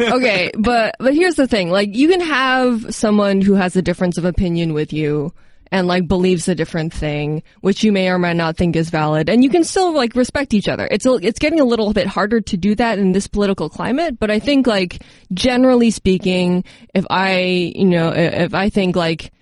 okay, 0.16 0.52
but 0.56 0.94
but 1.00 1.12
here's 1.12 1.34
the 1.34 1.48
thing: 1.48 1.70
like, 1.70 1.96
you 1.96 2.08
can 2.08 2.20
have 2.20 2.94
someone 2.94 3.40
who 3.40 3.54
has 3.54 3.74
a 3.74 3.82
difference 3.82 4.18
of 4.18 4.24
opinion 4.24 4.72
with 4.72 4.92
you 4.92 5.32
and 5.72 5.86
like 5.86 6.06
believes 6.06 6.46
a 6.48 6.54
different 6.54 6.92
thing, 6.92 7.42
which 7.62 7.82
you 7.82 7.90
may 7.90 8.10
or 8.10 8.18
may 8.18 8.34
not 8.34 8.56
think 8.56 8.76
is 8.76 8.90
valid, 8.90 9.28
and 9.28 9.42
you 9.42 9.50
can 9.50 9.64
still 9.64 9.92
like 9.92 10.14
respect 10.14 10.54
each 10.54 10.68
other. 10.68 10.86
It's 10.90 11.06
a, 11.06 11.14
it's 11.14 11.38
getting 11.38 11.58
a 11.58 11.64
little 11.64 11.92
bit 11.92 12.06
harder 12.06 12.40
to 12.42 12.56
do 12.56 12.74
that 12.76 12.98
in 12.98 13.12
this 13.12 13.26
political 13.26 13.68
climate, 13.68 14.20
but 14.20 14.30
I 14.30 14.38
think 14.38 14.66
like 14.66 15.02
generally 15.32 15.90
speaking, 15.90 16.64
if 16.94 17.06
I 17.10 17.72
you 17.74 17.86
know 17.86 18.10
if 18.10 18.54
I 18.54 18.68
think 18.68 18.94
like 18.94 19.32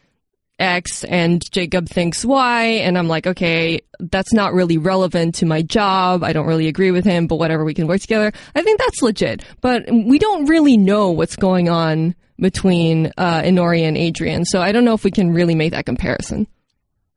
X 0.60 1.04
and 1.04 1.42
Jacob 1.50 1.88
thinks 1.88 2.24
Y, 2.24 2.64
and 2.64 2.96
I'm 2.96 3.08
like, 3.08 3.26
okay, 3.26 3.80
that's 3.98 4.32
not 4.32 4.52
really 4.52 4.78
relevant 4.78 5.36
to 5.36 5.46
my 5.46 5.62
job. 5.62 6.22
I 6.22 6.32
don't 6.32 6.46
really 6.46 6.68
agree 6.68 6.90
with 6.90 7.04
him, 7.04 7.26
but 7.26 7.36
whatever, 7.36 7.64
we 7.64 7.74
can 7.74 7.86
work 7.86 8.00
together. 8.00 8.30
I 8.54 8.62
think 8.62 8.78
that's 8.78 9.02
legit. 9.02 9.42
But 9.62 9.84
we 9.90 10.18
don't 10.18 10.46
really 10.46 10.76
know 10.76 11.10
what's 11.10 11.36
going 11.36 11.68
on 11.68 12.14
between 12.40 13.12
uh, 13.16 13.42
Inori 13.42 13.82
and 13.82 13.96
Adrian, 13.96 14.44
so 14.44 14.60
I 14.60 14.72
don't 14.72 14.84
know 14.84 14.94
if 14.94 15.04
we 15.04 15.10
can 15.10 15.32
really 15.32 15.54
make 15.54 15.72
that 15.72 15.86
comparison. 15.86 16.46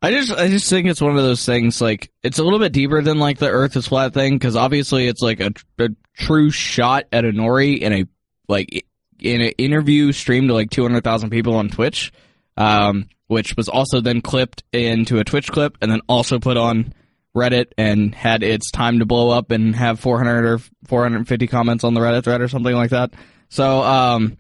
I 0.02 0.12
just 0.12 0.34
I 0.34 0.50
just 0.50 0.70
think 0.70 0.88
it's 0.88 1.02
one 1.02 1.16
of 1.16 1.24
those 1.24 1.46
things. 1.46 1.80
Like 1.80 2.12
it's 2.24 2.40
a 2.40 2.44
little 2.44 2.60
bit 2.60 2.74
deeper 2.74 3.02
than 3.02 3.20
like 3.20 3.40
the 3.40 3.50
Earth 3.50 3.76
is 3.78 3.88
flat 3.88 4.14
thing, 4.14 4.34
because 4.34 4.56
obviously 4.56 5.08
it's 5.08 5.22
like 5.22 5.40
a, 5.40 5.52
a 5.80 5.90
true 6.18 6.52
shot 6.52 7.06
at 7.14 7.24
Inori 7.24 7.80
in 7.80 7.94
a 7.94 8.06
like 8.50 8.86
in 9.20 9.42
an 9.42 9.54
interview 9.58 10.12
streamed 10.12 10.50
to 10.50 10.54
like 10.54 10.70
two 10.70 10.84
hundred 10.84 11.06
thousand 11.06 11.30
people 11.30 11.56
on 11.56 11.70
Twitch, 11.70 12.12
um, 12.58 13.08
which 13.28 13.56
was 13.56 13.70
also 13.70 14.02
then 14.02 14.20
clipped 14.20 14.64
into 14.74 15.20
a 15.20 15.24
Twitch 15.24 15.50
clip 15.50 15.78
and 15.82 15.90
then 15.90 16.02
also 16.10 16.38
put 16.38 16.58
on 16.58 16.94
Reddit 17.36 17.68
and 17.78 18.14
had 18.14 18.44
its 18.44 18.72
time 18.72 19.00
to 19.00 19.06
blow 19.06 19.30
up 19.30 19.52
and 19.52 19.76
have 19.76 20.00
400 20.00 20.46
or 20.46 20.60
450 20.88 21.48
comments 21.48 21.84
on 21.84 21.94
the 21.94 22.02
Reddit 22.02 22.24
thread 22.24 22.42
or 22.42 22.48
something 22.48 22.76
like 22.76 22.92
that. 22.92 23.12
So, 23.50 23.82
um, 23.82 24.38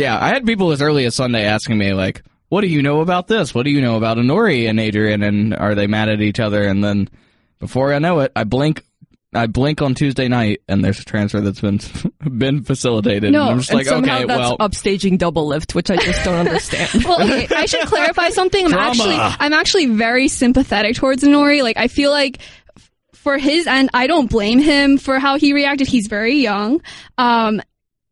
yeah, 0.00 0.18
I 0.18 0.28
had 0.28 0.46
people 0.46 0.72
as 0.72 0.80
early 0.80 1.04
as 1.04 1.14
Sunday 1.14 1.44
asking 1.44 1.76
me 1.76 1.92
like, 1.92 2.22
"What 2.48 2.62
do 2.62 2.66
you 2.66 2.82
know 2.82 3.00
about 3.00 3.28
this? 3.28 3.54
What 3.54 3.64
do 3.64 3.70
you 3.70 3.82
know 3.82 3.96
about 3.96 4.16
Inori 4.16 4.68
and 4.68 4.80
Adrian? 4.80 5.22
And 5.22 5.54
are 5.54 5.74
they 5.74 5.86
mad 5.86 6.08
at 6.08 6.22
each 6.22 6.40
other?" 6.40 6.62
And 6.62 6.82
then 6.82 7.08
before 7.58 7.92
I 7.92 7.98
know 7.98 8.20
it, 8.20 8.32
I 8.34 8.44
blink. 8.44 8.82
I 9.32 9.46
blink 9.46 9.80
on 9.80 9.94
Tuesday 9.94 10.26
night, 10.26 10.62
and 10.68 10.82
there's 10.84 10.98
a 10.98 11.04
transfer 11.04 11.40
that's 11.40 11.60
been 11.60 11.80
been 12.38 12.64
facilitated. 12.64 13.30
No, 13.30 13.42
and 13.42 13.50
I'm 13.50 13.58
just 13.58 13.70
and 13.70 13.78
like, 13.78 13.86
somehow 13.86 14.16
okay, 14.16 14.24
that's 14.24 14.38
well, 14.40 14.58
upstaging 14.58 15.18
double 15.18 15.46
lift, 15.46 15.74
which 15.74 15.90
I 15.90 15.96
just 15.96 16.24
don't 16.24 16.48
understand. 16.48 17.04
well, 17.04 17.22
okay, 17.22 17.46
I 17.54 17.66
should 17.66 17.86
clarify 17.86 18.30
something. 18.30 18.64
I'm 18.64 18.72
Drama. 18.72 18.90
actually, 18.90 19.16
I'm 19.16 19.52
actually 19.52 19.86
very 19.86 20.28
sympathetic 20.28 20.96
towards 20.96 21.22
Nori. 21.22 21.62
Like, 21.62 21.76
I 21.76 21.86
feel 21.86 22.10
like 22.10 22.40
f- 22.76 22.90
for 23.12 23.38
his 23.38 23.68
end, 23.68 23.90
I 23.94 24.08
don't 24.08 24.28
blame 24.28 24.58
him 24.58 24.98
for 24.98 25.20
how 25.20 25.36
he 25.36 25.52
reacted. 25.52 25.86
He's 25.86 26.08
very 26.08 26.38
young. 26.38 26.82
Um, 27.16 27.62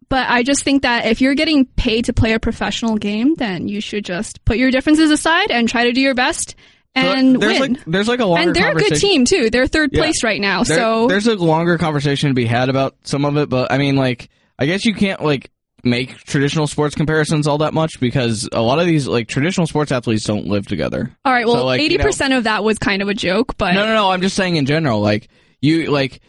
but 0.08 0.28
I 0.28 0.42
just 0.42 0.62
think 0.64 0.82
that 0.82 1.06
if 1.06 1.20
you're 1.20 1.34
getting 1.34 1.66
paid 1.66 2.06
to 2.06 2.12
play 2.12 2.32
a 2.32 2.40
professional 2.40 2.96
game, 2.96 3.34
then 3.34 3.68
you 3.68 3.80
should 3.80 4.04
just 4.04 4.44
put 4.44 4.56
your 4.58 4.70
differences 4.70 5.10
aside 5.10 5.50
and 5.50 5.68
try 5.68 5.84
to 5.84 5.92
do 5.92 6.00
your 6.00 6.14
best 6.14 6.54
and 6.94 7.40
there's 7.40 7.60
win. 7.60 7.74
like 7.74 7.84
there's 7.86 8.08
like 8.08 8.20
a 8.20 8.24
longer 8.24 8.42
and 8.48 8.56
they're 8.56 8.72
a 8.72 8.74
good 8.74 8.96
team 8.96 9.24
too. 9.24 9.50
They're 9.50 9.66
third 9.66 9.90
Yeah. 9.92 10.00
place 10.02 10.24
right 10.24 10.40
now. 10.40 10.64
There- 10.64 10.78
so 10.78 11.06
there's 11.06 11.26
a 11.26 11.34
longer 11.36 11.78
conversation 11.78 12.30
to 12.30 12.34
be 12.34 12.46
had 12.46 12.68
about 12.68 12.96
some 13.04 13.24
of 13.24 13.36
it, 13.36 13.48
but 13.48 13.70
I 13.70 13.78
mean, 13.78 13.94
like, 13.96 14.30
I 14.58 14.66
guess 14.66 14.84
you 14.84 14.94
can't 14.94 15.22
like 15.22 15.50
make 15.84 16.16
traditional 16.24 16.66
sports 16.66 16.96
comparisons 16.96 17.46
all 17.46 17.58
that 17.58 17.72
much 17.72 18.00
because 18.00 18.48
a 18.50 18.60
lot 18.60 18.80
of 18.80 18.86
these 18.86 19.06
like 19.06 19.28
traditional 19.28 19.66
sports 19.66 19.92
athletes 19.92 20.24
don't 20.24 20.46
live 20.46 20.66
together. 20.66 21.14
all 21.24 21.32
right. 21.32 21.46
so, 21.46 21.52
Well, 21.54 21.66
like, 21.66 21.78
you 21.80 21.84
eighty 21.86 21.98
know- 21.98 22.04
percent 22.04 22.32
of 22.32 22.44
that 22.44 22.64
was 22.64 22.78
kind 22.78 23.00
of 23.02 23.08
a 23.08 23.14
joke, 23.14 23.56
but 23.58 23.74
No, 23.74 23.84
no, 23.86 23.94
no. 23.94 24.10
I'm 24.10 24.20
just 24.22 24.34
saying 24.34 24.56
in 24.56 24.66
general, 24.66 25.00
like 25.00 25.28
you, 25.60 25.90
like 25.92 26.20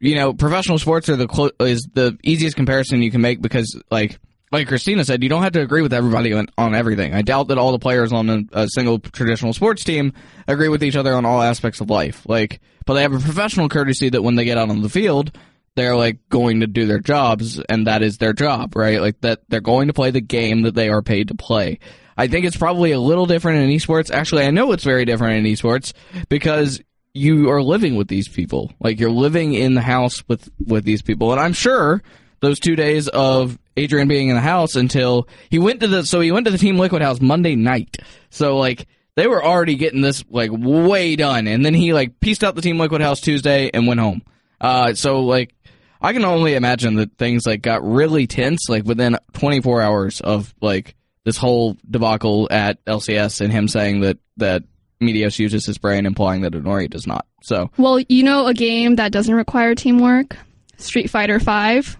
you 0.00 0.14
know, 0.14 0.32
professional 0.32 0.78
sports 0.78 1.08
are 1.08 1.16
the 1.16 1.26
clo- 1.26 1.50
is 1.60 1.88
the 1.92 2.18
easiest 2.22 2.56
comparison 2.56 3.02
you 3.02 3.10
can 3.10 3.20
make 3.20 3.40
because 3.40 3.80
like 3.90 4.18
like 4.52 4.68
Christina 4.68 5.04
said, 5.04 5.22
you 5.22 5.28
don't 5.28 5.42
have 5.42 5.52
to 5.52 5.60
agree 5.60 5.82
with 5.82 5.92
everybody 5.92 6.32
on, 6.32 6.46
on 6.56 6.74
everything. 6.74 7.14
I 7.14 7.22
doubt 7.22 7.48
that 7.48 7.58
all 7.58 7.72
the 7.72 7.78
players 7.78 8.12
on 8.12 8.30
a, 8.30 8.42
a 8.52 8.68
single 8.68 8.98
traditional 9.00 9.52
sports 9.52 9.82
team 9.82 10.12
agree 10.46 10.68
with 10.68 10.84
each 10.84 10.96
other 10.96 11.14
on 11.14 11.24
all 11.24 11.42
aspects 11.42 11.80
of 11.80 11.90
life. 11.90 12.24
Like, 12.26 12.60
but 12.84 12.94
they 12.94 13.02
have 13.02 13.12
a 13.12 13.18
professional 13.18 13.68
courtesy 13.68 14.08
that 14.10 14.22
when 14.22 14.36
they 14.36 14.44
get 14.44 14.56
out 14.56 14.70
on 14.70 14.82
the 14.82 14.88
field, 14.88 15.36
they're 15.74 15.96
like 15.96 16.28
going 16.28 16.60
to 16.60 16.66
do 16.66 16.86
their 16.86 17.00
jobs, 17.00 17.60
and 17.68 17.86
that 17.86 18.02
is 18.02 18.18
their 18.18 18.32
job, 18.32 18.76
right? 18.76 19.00
Like 19.00 19.20
that 19.22 19.40
they're 19.48 19.60
going 19.60 19.88
to 19.88 19.92
play 19.92 20.10
the 20.10 20.20
game 20.20 20.62
that 20.62 20.74
they 20.74 20.88
are 20.88 21.02
paid 21.02 21.28
to 21.28 21.34
play. 21.34 21.78
I 22.16 22.28
think 22.28 22.46
it's 22.46 22.56
probably 22.56 22.92
a 22.92 23.00
little 23.00 23.26
different 23.26 23.62
in 23.62 23.76
esports. 23.76 24.10
Actually, 24.10 24.44
I 24.44 24.50
know 24.50 24.72
it's 24.72 24.84
very 24.84 25.04
different 25.04 25.46
in 25.46 25.52
esports 25.52 25.92
because 26.28 26.80
you 27.16 27.50
are 27.50 27.62
living 27.62 27.96
with 27.96 28.08
these 28.08 28.28
people. 28.28 28.72
Like 28.80 29.00
you're 29.00 29.10
living 29.10 29.54
in 29.54 29.74
the 29.74 29.80
house 29.80 30.22
with 30.28 30.48
with 30.64 30.84
these 30.84 31.02
people, 31.02 31.32
and 31.32 31.40
I'm 31.40 31.52
sure 31.52 32.02
those 32.40 32.60
two 32.60 32.76
days 32.76 33.08
of 33.08 33.58
Adrian 33.76 34.08
being 34.08 34.28
in 34.28 34.34
the 34.34 34.40
house 34.40 34.76
until 34.76 35.28
he 35.50 35.58
went 35.58 35.80
to 35.80 35.88
the 35.88 36.04
so 36.04 36.20
he 36.20 36.32
went 36.32 36.46
to 36.46 36.52
the 36.52 36.58
Team 36.58 36.78
Liquid 36.78 37.02
house 37.02 37.20
Monday 37.20 37.56
night. 37.56 37.96
So 38.30 38.58
like 38.58 38.86
they 39.14 39.26
were 39.26 39.44
already 39.44 39.76
getting 39.76 40.02
this 40.02 40.24
like 40.30 40.50
way 40.52 41.16
done, 41.16 41.46
and 41.46 41.64
then 41.64 41.74
he 41.74 41.92
like 41.92 42.20
pieced 42.20 42.44
out 42.44 42.54
the 42.54 42.62
Team 42.62 42.78
Liquid 42.78 43.00
house 43.00 43.20
Tuesday 43.20 43.70
and 43.72 43.86
went 43.86 44.00
home. 44.00 44.22
Uh, 44.60 44.94
so 44.94 45.20
like 45.20 45.54
I 46.00 46.12
can 46.12 46.24
only 46.24 46.54
imagine 46.54 46.96
that 46.96 47.16
things 47.16 47.46
like 47.46 47.62
got 47.62 47.84
really 47.84 48.26
tense 48.26 48.68
like 48.68 48.84
within 48.84 49.18
24 49.32 49.82
hours 49.82 50.20
of 50.20 50.54
like 50.60 50.94
this 51.24 51.36
whole 51.36 51.76
debacle 51.88 52.46
at 52.50 52.84
LCS 52.84 53.40
and 53.40 53.52
him 53.52 53.68
saying 53.68 54.00
that 54.00 54.18
that 54.36 54.62
Meteos 55.00 55.38
uses 55.38 55.66
his 55.66 55.78
brain, 55.78 56.06
implying 56.06 56.40
that 56.42 56.52
Inori 56.52 56.88
does 56.88 57.06
not. 57.06 57.26
So 57.42 57.70
Well, 57.76 58.00
you 58.08 58.22
know 58.22 58.46
a 58.46 58.54
game 58.54 58.96
that 58.96 59.12
doesn't 59.12 59.34
require 59.34 59.74
teamwork? 59.74 60.36
Street 60.78 61.08
Fighter 61.10 61.38
5. 61.40 61.96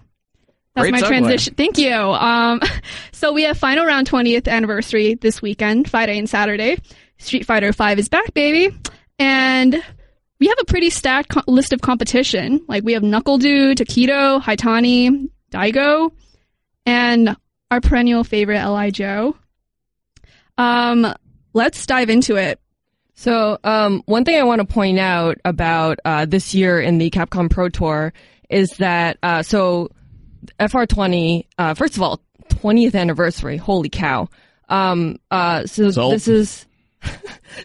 That's 0.75 0.83
Great 0.83 0.91
my 0.93 1.01
segue. 1.01 1.07
transition. 1.07 1.53
Thank 1.55 1.77
you. 1.77 1.93
Um, 1.93 2.61
so 3.11 3.33
we 3.33 3.43
have 3.43 3.57
final 3.57 3.85
round 3.85 4.09
20th 4.09 4.47
anniversary 4.47 5.15
this 5.15 5.41
weekend, 5.41 5.89
Friday 5.89 6.17
and 6.19 6.29
Saturday. 6.29 6.77
Street 7.17 7.45
Fighter 7.45 7.73
5 7.73 7.97
is 7.99 8.09
back, 8.09 8.33
baby. 8.35 8.75
And 9.19 9.81
we 10.39 10.47
have 10.47 10.57
a 10.61 10.65
pretty 10.65 10.91
stacked 10.91 11.29
co- 11.29 11.41
list 11.47 11.73
of 11.73 11.81
competition. 11.81 12.63
Like 12.67 12.83
we 12.83 12.93
have 12.93 13.01
Knuckle 13.01 13.39
Dew, 13.39 13.73
Tokido, 13.73 14.39
Haitani, 14.41 15.29
Daigo, 15.51 16.11
and 16.85 17.35
our 17.71 17.81
perennial 17.81 18.23
favorite, 18.23 18.63
Li 18.71 18.91
Joe. 18.91 19.35
Um, 20.57 21.11
let's 21.53 21.85
dive 21.85 22.09
into 22.11 22.35
it. 22.35 22.59
So, 23.17 23.57
um, 23.63 24.03
one 24.05 24.25
thing 24.25 24.39
I 24.39 24.43
want 24.43 24.61
to 24.61 24.67
point 24.71 24.99
out 24.99 25.39
about 25.43 25.99
uh, 26.05 26.25
this 26.25 26.53
year 26.53 26.79
in 26.79 26.99
the 26.99 27.09
Capcom 27.09 27.49
Pro 27.49 27.67
Tour 27.67 28.13
is 28.47 28.69
that 28.77 29.17
uh, 29.23 29.41
so 29.41 29.89
FR20. 30.59 31.47
Uh, 31.57 31.73
first 31.73 31.95
of 31.95 32.03
all, 32.03 32.21
20th 32.49 32.93
anniversary. 32.93 33.57
Holy 33.57 33.89
cow! 33.89 34.29
Um, 34.69 35.17
uh, 35.31 35.65
so 35.65 35.89
this 36.11 36.27
is. 36.27 36.65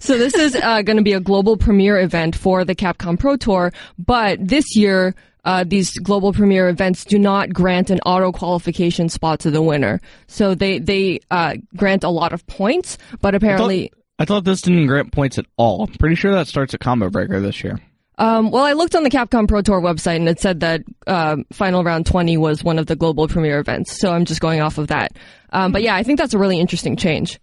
so 0.01 0.17
this 0.17 0.35
is 0.35 0.57
uh, 0.57 0.81
going 0.81 0.97
to 0.97 1.03
be 1.03 1.13
a 1.13 1.21
global 1.21 1.59
premiere 1.59 1.99
event 2.01 2.35
for 2.35 2.65
the 2.65 2.75
Capcom 2.75 3.19
Pro 3.19 3.37
Tour, 3.37 3.73
but 3.99 4.39
this 4.41 4.75
year 4.75 5.15
uh, 5.45 5.65
these 5.65 5.99
global 5.99 6.33
premiere 6.33 6.71
events 6.71 7.05
do 7.05 7.19
not 7.19 7.53
grant 7.53 7.91
an 7.91 8.01
auto 8.07 8.33
qualification 8.33 9.11
spot 9.11 9.41
to 9.41 9.51
the 9.51 9.61
winner. 9.61 10.01
So 10.29 10.55
they 10.55 10.79
they 10.79 11.21
uh, 11.31 11.57
grant 11.77 12.05
a 12.05 12.11
lot 12.11 12.33
of 12.33 12.47
points, 12.47 12.97
but 13.21 13.35
apparently 13.35 13.93
I 14.23 14.25
thought 14.25 14.45
this 14.45 14.63
didn't 14.63 14.87
grant 14.87 15.11
points 15.11 15.37
at 15.37 15.47
all. 15.57 15.83
I'm 15.83 15.95
pretty 15.95 16.15
sure 16.15 16.31
that 16.31 16.47
starts 16.47 16.73
at 16.75 16.79
Combo 16.79 17.11
Breaker 17.11 17.41
this 17.41 17.65
year. 17.65 17.81
Um, 18.19 18.53
well, 18.53 18.63
I 18.63 18.75
looked 18.75 18.95
on 18.95 19.03
the 19.03 19.11
Capcom 19.11 19.49
Pro 19.49 19.63
Tour 19.63 19.81
website 19.81 20.15
and 20.15 20.29
it 20.29 20.39
said 20.39 20.61
that 20.61 20.83
um, 21.09 21.45
Final 21.53 21.83
Round 21.83 22.07
20 22.07 22.37
was 22.37 22.63
one 22.63 22.79
of 22.79 22.87
the 22.87 22.95
global 22.95 23.27
premiere 23.27 23.59
events. 23.59 23.99
So 23.99 24.13
I'm 24.13 24.25
just 24.25 24.41
going 24.41 24.61
off 24.61 24.79
of 24.79 24.87
that. 24.89 25.17
Um, 25.51 25.73
but 25.73 25.83
yeah, 25.83 25.97
I 25.97 26.05
think 26.05 26.21
that's 26.21 26.35
a 26.35 26.39
really 26.39 26.61
interesting 26.61 26.95
change. 26.95 27.41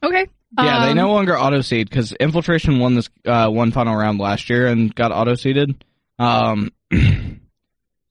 Okay. 0.00 0.28
Yeah, 0.56 0.84
they 0.84 0.90
Um, 0.92 0.96
no 0.96 1.12
longer 1.12 1.36
auto 1.36 1.60
seed 1.60 1.90
because 1.90 2.12
Infiltration 2.12 2.78
won 2.78 2.94
this 2.94 3.10
uh, 3.24 3.48
one 3.48 3.72
final 3.72 3.96
round 3.96 4.20
last 4.20 4.48
year 4.48 4.68
and 4.68 4.94
got 4.94 5.10
auto 5.10 5.34
seeded. 5.34 5.74
Um, 6.20 6.70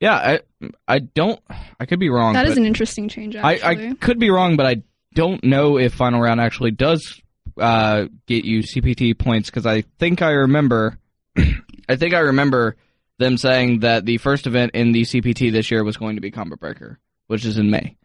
yeah, 0.01 0.15
I 0.15 0.39
I 0.85 0.99
don't. 0.99 1.39
I 1.79 1.85
could 1.85 1.99
be 2.01 2.09
wrong. 2.09 2.33
That 2.33 2.45
is 2.45 2.57
an 2.57 2.65
interesting 2.65 3.07
change, 3.07 3.37
I. 3.37 3.59
I 3.63 3.93
could 3.93 4.19
be 4.19 4.29
wrong, 4.31 4.57
but 4.57 4.65
I 4.65 4.83
don't 5.13 5.41
know 5.45 5.77
if 5.77 5.93
final 5.93 6.19
round 6.19 6.41
actually 6.41 6.71
does 6.71 7.21
uh, 7.57 8.05
get 8.27 8.45
you 8.45 8.61
CPT 8.61 9.17
points 9.17 9.49
because 9.49 9.65
I 9.65 9.81
think 9.99 10.21
I 10.21 10.31
remember. 10.31 10.97
I 11.89 11.95
think 11.95 12.13
I 12.13 12.19
remember 12.19 12.75
them 13.17 13.37
saying 13.37 13.79
that 13.79 14.05
the 14.05 14.17
first 14.17 14.47
event 14.47 14.71
in 14.73 14.91
the 14.91 15.03
CPT 15.03 15.51
this 15.51 15.71
year 15.71 15.83
was 15.83 15.97
going 15.97 16.15
to 16.15 16.21
be 16.21 16.31
Combo 16.31 16.55
Breaker, 16.55 16.99
which 17.27 17.45
is 17.45 17.57
in 17.57 17.69
May. 17.69 17.95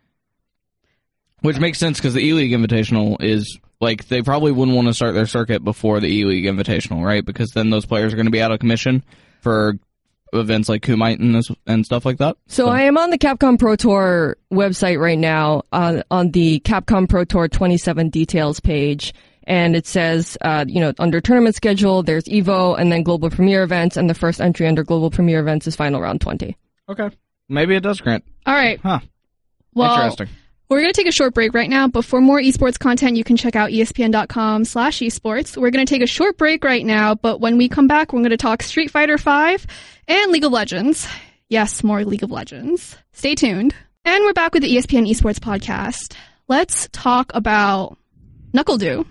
Which 1.40 1.58
makes 1.58 1.78
sense 1.78 1.98
because 1.98 2.14
the 2.14 2.20
E 2.20 2.34
League 2.34 2.52
Invitational 2.52 3.16
is 3.22 3.58
like 3.80 4.08
they 4.08 4.20
probably 4.20 4.52
wouldn't 4.52 4.76
want 4.76 4.88
to 4.88 4.94
start 4.94 5.14
their 5.14 5.26
circuit 5.26 5.64
before 5.64 6.00
the 6.00 6.08
E 6.08 6.24
League 6.24 6.44
Invitational, 6.44 7.04
right? 7.04 7.24
Because 7.24 7.50
then 7.50 7.70
those 7.70 7.86
players 7.86 8.12
are 8.12 8.16
going 8.16 8.26
to 8.26 8.32
be 8.32 8.42
out 8.42 8.52
of 8.52 8.58
commission 8.60 9.02
for 9.40 9.78
events 10.32 10.68
like 10.68 10.82
Kumite 10.82 11.18
and, 11.18 11.34
this, 11.34 11.50
and 11.66 11.84
stuff 11.84 12.04
like 12.04 12.18
that. 12.18 12.36
So 12.46 12.68
I 12.68 12.82
am 12.82 12.98
on 12.98 13.10
the 13.10 13.18
Capcom 13.18 13.58
Pro 13.58 13.76
Tour 13.76 14.36
website 14.52 15.00
right 15.00 15.18
now 15.18 15.62
uh, 15.72 16.02
on 16.10 16.30
the 16.30 16.60
Capcom 16.60 17.08
Pro 17.08 17.24
Tour 17.24 17.48
27 17.48 18.10
details 18.10 18.60
page. 18.60 19.14
And 19.44 19.74
it 19.74 19.86
says, 19.86 20.36
uh, 20.40 20.64
you 20.68 20.80
know, 20.80 20.92
under 20.98 21.20
tournament 21.20 21.56
schedule, 21.56 22.02
there's 22.02 22.24
Evo 22.24 22.78
and 22.78 22.92
then 22.92 23.02
global 23.02 23.30
premiere 23.30 23.62
events. 23.62 23.96
And 23.96 24.08
the 24.08 24.14
first 24.14 24.40
entry 24.40 24.66
under 24.66 24.84
global 24.84 25.10
premiere 25.10 25.40
events 25.40 25.66
is 25.66 25.76
final 25.76 26.00
round 26.00 26.20
20. 26.20 26.56
Okay, 26.88 27.10
maybe 27.48 27.74
it 27.76 27.82
does 27.82 28.00
grant. 28.00 28.24
All 28.46 28.54
right. 28.54 28.80
Huh. 28.82 29.00
Well, 29.74 29.94
Interesting. 29.94 30.28
We're 30.68 30.82
going 30.82 30.92
to 30.92 31.00
take 31.00 31.08
a 31.08 31.12
short 31.12 31.34
break 31.34 31.52
right 31.52 31.68
now, 31.68 31.88
but 31.88 32.04
for 32.04 32.20
more 32.20 32.40
esports 32.40 32.78
content, 32.78 33.16
you 33.16 33.24
can 33.24 33.36
check 33.36 33.56
out 33.56 33.70
espn.com 33.70 34.64
slash 34.64 35.00
esports. 35.00 35.56
We're 35.56 35.70
going 35.70 35.84
to 35.84 35.92
take 35.92 36.02
a 36.02 36.06
short 36.06 36.38
break 36.38 36.62
right 36.62 36.86
now, 36.86 37.16
but 37.16 37.40
when 37.40 37.58
we 37.58 37.68
come 37.68 37.88
back, 37.88 38.12
we're 38.12 38.20
going 38.20 38.30
to 38.30 38.36
talk 38.36 38.62
Street 38.62 38.88
Fighter 38.88 39.18
5 39.18 39.66
and 40.06 40.30
League 40.30 40.44
of 40.44 40.52
Legends. 40.52 41.08
Yes, 41.48 41.82
more 41.82 42.04
League 42.04 42.22
of 42.22 42.30
Legends. 42.30 42.96
Stay 43.12 43.34
tuned. 43.34 43.74
And 44.04 44.22
we're 44.24 44.32
back 44.32 44.54
with 44.54 44.62
the 44.62 44.76
ESPN 44.76 45.10
Esports 45.10 45.40
podcast. 45.40 46.14
Let's 46.46 46.88
talk 46.92 47.32
about 47.34 47.98
NuckleDu. 48.54 49.04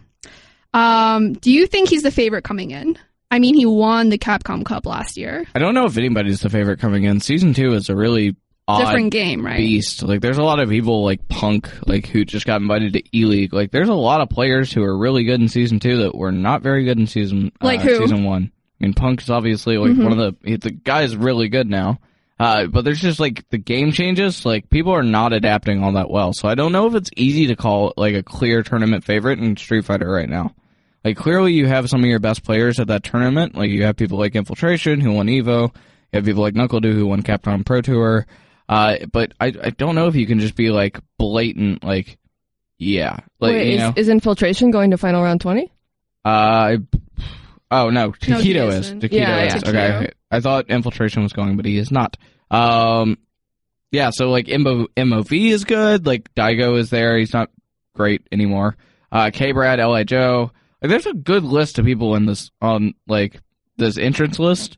Um, 0.74 1.34
do 1.34 1.52
you 1.52 1.68
think 1.68 1.90
he's 1.90 2.04
the 2.04 2.12
favorite 2.12 2.44
coming 2.44 2.72
in? 2.72 2.98
I 3.32 3.40
mean, 3.40 3.54
he 3.56 3.66
won 3.66 4.10
the 4.10 4.18
Capcom 4.18 4.66
Cup 4.66 4.86
last 4.86 5.18
year. 5.18 5.46
I 5.54 5.60
don't 5.60 5.74
know 5.76 5.86
if 5.86 5.98
anybody's 5.98 6.42
the 6.42 6.50
favorite 6.50 6.80
coming 6.80 7.04
in. 7.04 7.20
Season 7.20 7.54
two 7.54 7.74
is 7.74 7.90
a 7.90 7.96
really 7.96 8.36
odd 8.68 8.86
Different 8.86 9.12
game, 9.12 9.46
right? 9.46 9.58
beast. 9.58 10.02
Like, 10.04 10.22
there's 10.22 10.38
a 10.40 10.44
lot 10.44 10.60
of 10.60 10.70
people 10.70 11.04
like 11.04 11.28
Punk, 11.28 11.70
like 11.88 12.08
who 12.08 12.26
just 12.26 12.46
got 12.46 12.62
invited 12.62 12.94
to 12.94 13.04
E 13.18 13.26
League. 13.26 13.54
Like, 13.54 13.72
there's 13.72 13.90
a 13.90 13.94
lot 13.94 14.22
of 14.22 14.30
players 14.30 14.72
who 14.72 14.84
are 14.84 14.98
really 14.98 15.24
good 15.26 15.42
in 15.42 15.48
season 15.48 15.80
two 15.80 15.98
that 16.04 16.16
were 16.16 16.32
not 16.32 16.62
very 16.64 16.86
good 16.86 16.98
in 17.00 17.06
season 17.08 17.52
uh, 17.62 17.66
Like 17.66 17.82
who? 17.82 17.98
season 17.98 18.24
one. 18.24 18.52
I 18.82 18.86
mean, 18.86 18.94
Punk 18.94 19.22
is 19.22 19.30
obviously 19.30 19.78
like 19.78 19.98
one 19.98 20.12
of 20.12 20.18
the 20.18 20.36
he- 20.50 20.56
the 20.56 20.72
guy 20.72 21.02
is 21.04 21.16
really 21.16 21.50
good 21.50 21.70
now. 21.70 22.00
Uh, 22.40 22.68
but 22.68 22.86
there's 22.86 23.02
just 23.02 23.20
like 23.20 23.44
the 23.50 23.58
game 23.58 23.92
changes. 23.92 24.46
Like 24.46 24.70
people 24.70 24.94
are 24.94 25.04
not 25.04 25.34
adapting 25.34 25.84
all 25.84 25.92
that 25.94 26.10
well. 26.10 26.32
So 26.32 26.48
I 26.48 26.56
don't 26.56 26.72
know 26.72 26.88
if 26.88 26.96
it's 26.96 27.10
easy 27.18 27.48
to 27.48 27.58
call 27.58 27.94
like 27.98 28.16
a 28.16 28.24
clear 28.24 28.64
tournament 28.64 29.04
favorite 29.04 29.40
in 29.40 29.58
Street 29.58 29.84
Fighter 29.84 30.10
right 30.10 30.30
now. 30.30 30.56
Like 31.04 31.18
clearly 31.18 31.54
you 31.54 31.68
have 31.68 31.90
some 31.90 32.02
of 32.04 32.10
your 32.10 32.20
best 32.20 32.44
players 32.44 32.80
at 32.80 32.88
that 32.88 33.04
tournament. 33.04 33.56
Like 33.56 33.70
you 33.70 33.84
have 33.84 33.96
people 33.96 34.18
like 34.18 34.36
Infiltration 34.36 35.00
who 35.00 35.14
won 35.14 35.28
Evo. 35.28 35.74
You 35.74 36.18
have 36.18 36.26
people 36.26 36.42
like 36.44 36.56
NuckleDu 36.56 36.94
who 36.94 37.08
won 37.08 37.24
Capcom 37.24 37.66
Pro 37.66 37.82
Tour. 37.82 38.26
Uh, 38.68 38.98
but 39.12 39.34
I 39.40 39.48
I 39.64 39.70
don't 39.72 39.96
know 39.96 40.08
if 40.08 40.16
you 40.16 40.28
can 40.28 40.40
just 40.40 40.56
be 40.56 40.70
like 40.70 41.00
blatant 41.18 41.84
like 41.84 42.18
yeah 42.78 43.18
like 43.40 43.52
Wait, 43.54 43.68
you 43.68 43.74
is, 43.76 43.80
know 43.80 43.94
is 43.96 44.10
Infiltration 44.10 44.72
going 44.72 44.92
to 44.92 44.98
final 44.98 45.24
round 45.24 45.42
20? 45.42 45.72
uh 46.26 46.78
oh 47.72 47.90
no 47.90 48.08
No, 48.08 48.12
Tokido 48.12 48.68
is 48.70 48.76
isn't. 48.88 49.04
Tokido 49.04 49.12
Yeah, 49.14 49.56
is 49.56 49.64
yeah. 49.64 49.70
okay 49.70 50.12
I 50.32 50.40
thought 50.42 50.70
Infiltration 50.70 51.24
was 51.24 51.34
going 51.34 51.56
but 51.58 51.66
he 51.66 51.78
is 51.78 51.92
not 51.92 52.18
um 52.52 53.18
yeah 53.92 54.10
so 54.12 54.30
like 54.30 54.48
MO, 54.48 54.88
MOV 54.98 55.50
is 55.52 55.64
good 55.66 56.06
like 56.06 56.34
Daigo 56.36 56.78
is 56.78 56.90
there 56.90 57.18
he's 57.18 57.34
not 57.34 57.50
great 57.96 58.22
anymore 58.32 58.76
uh 59.12 59.30
K 59.34 59.52
Brad 59.52 59.80
Li 59.80 60.04
Joe 60.06 60.52
like 60.82 60.90
there's 60.90 61.06
a 61.06 61.14
good 61.14 61.44
list 61.44 61.80
of 61.80 61.86
people 61.86 62.16
in 62.16 62.26
this 62.26 62.52
on 62.62 62.94
like 63.08 63.40
this 63.78 63.98
entrance 63.98 64.40
list 64.40 64.78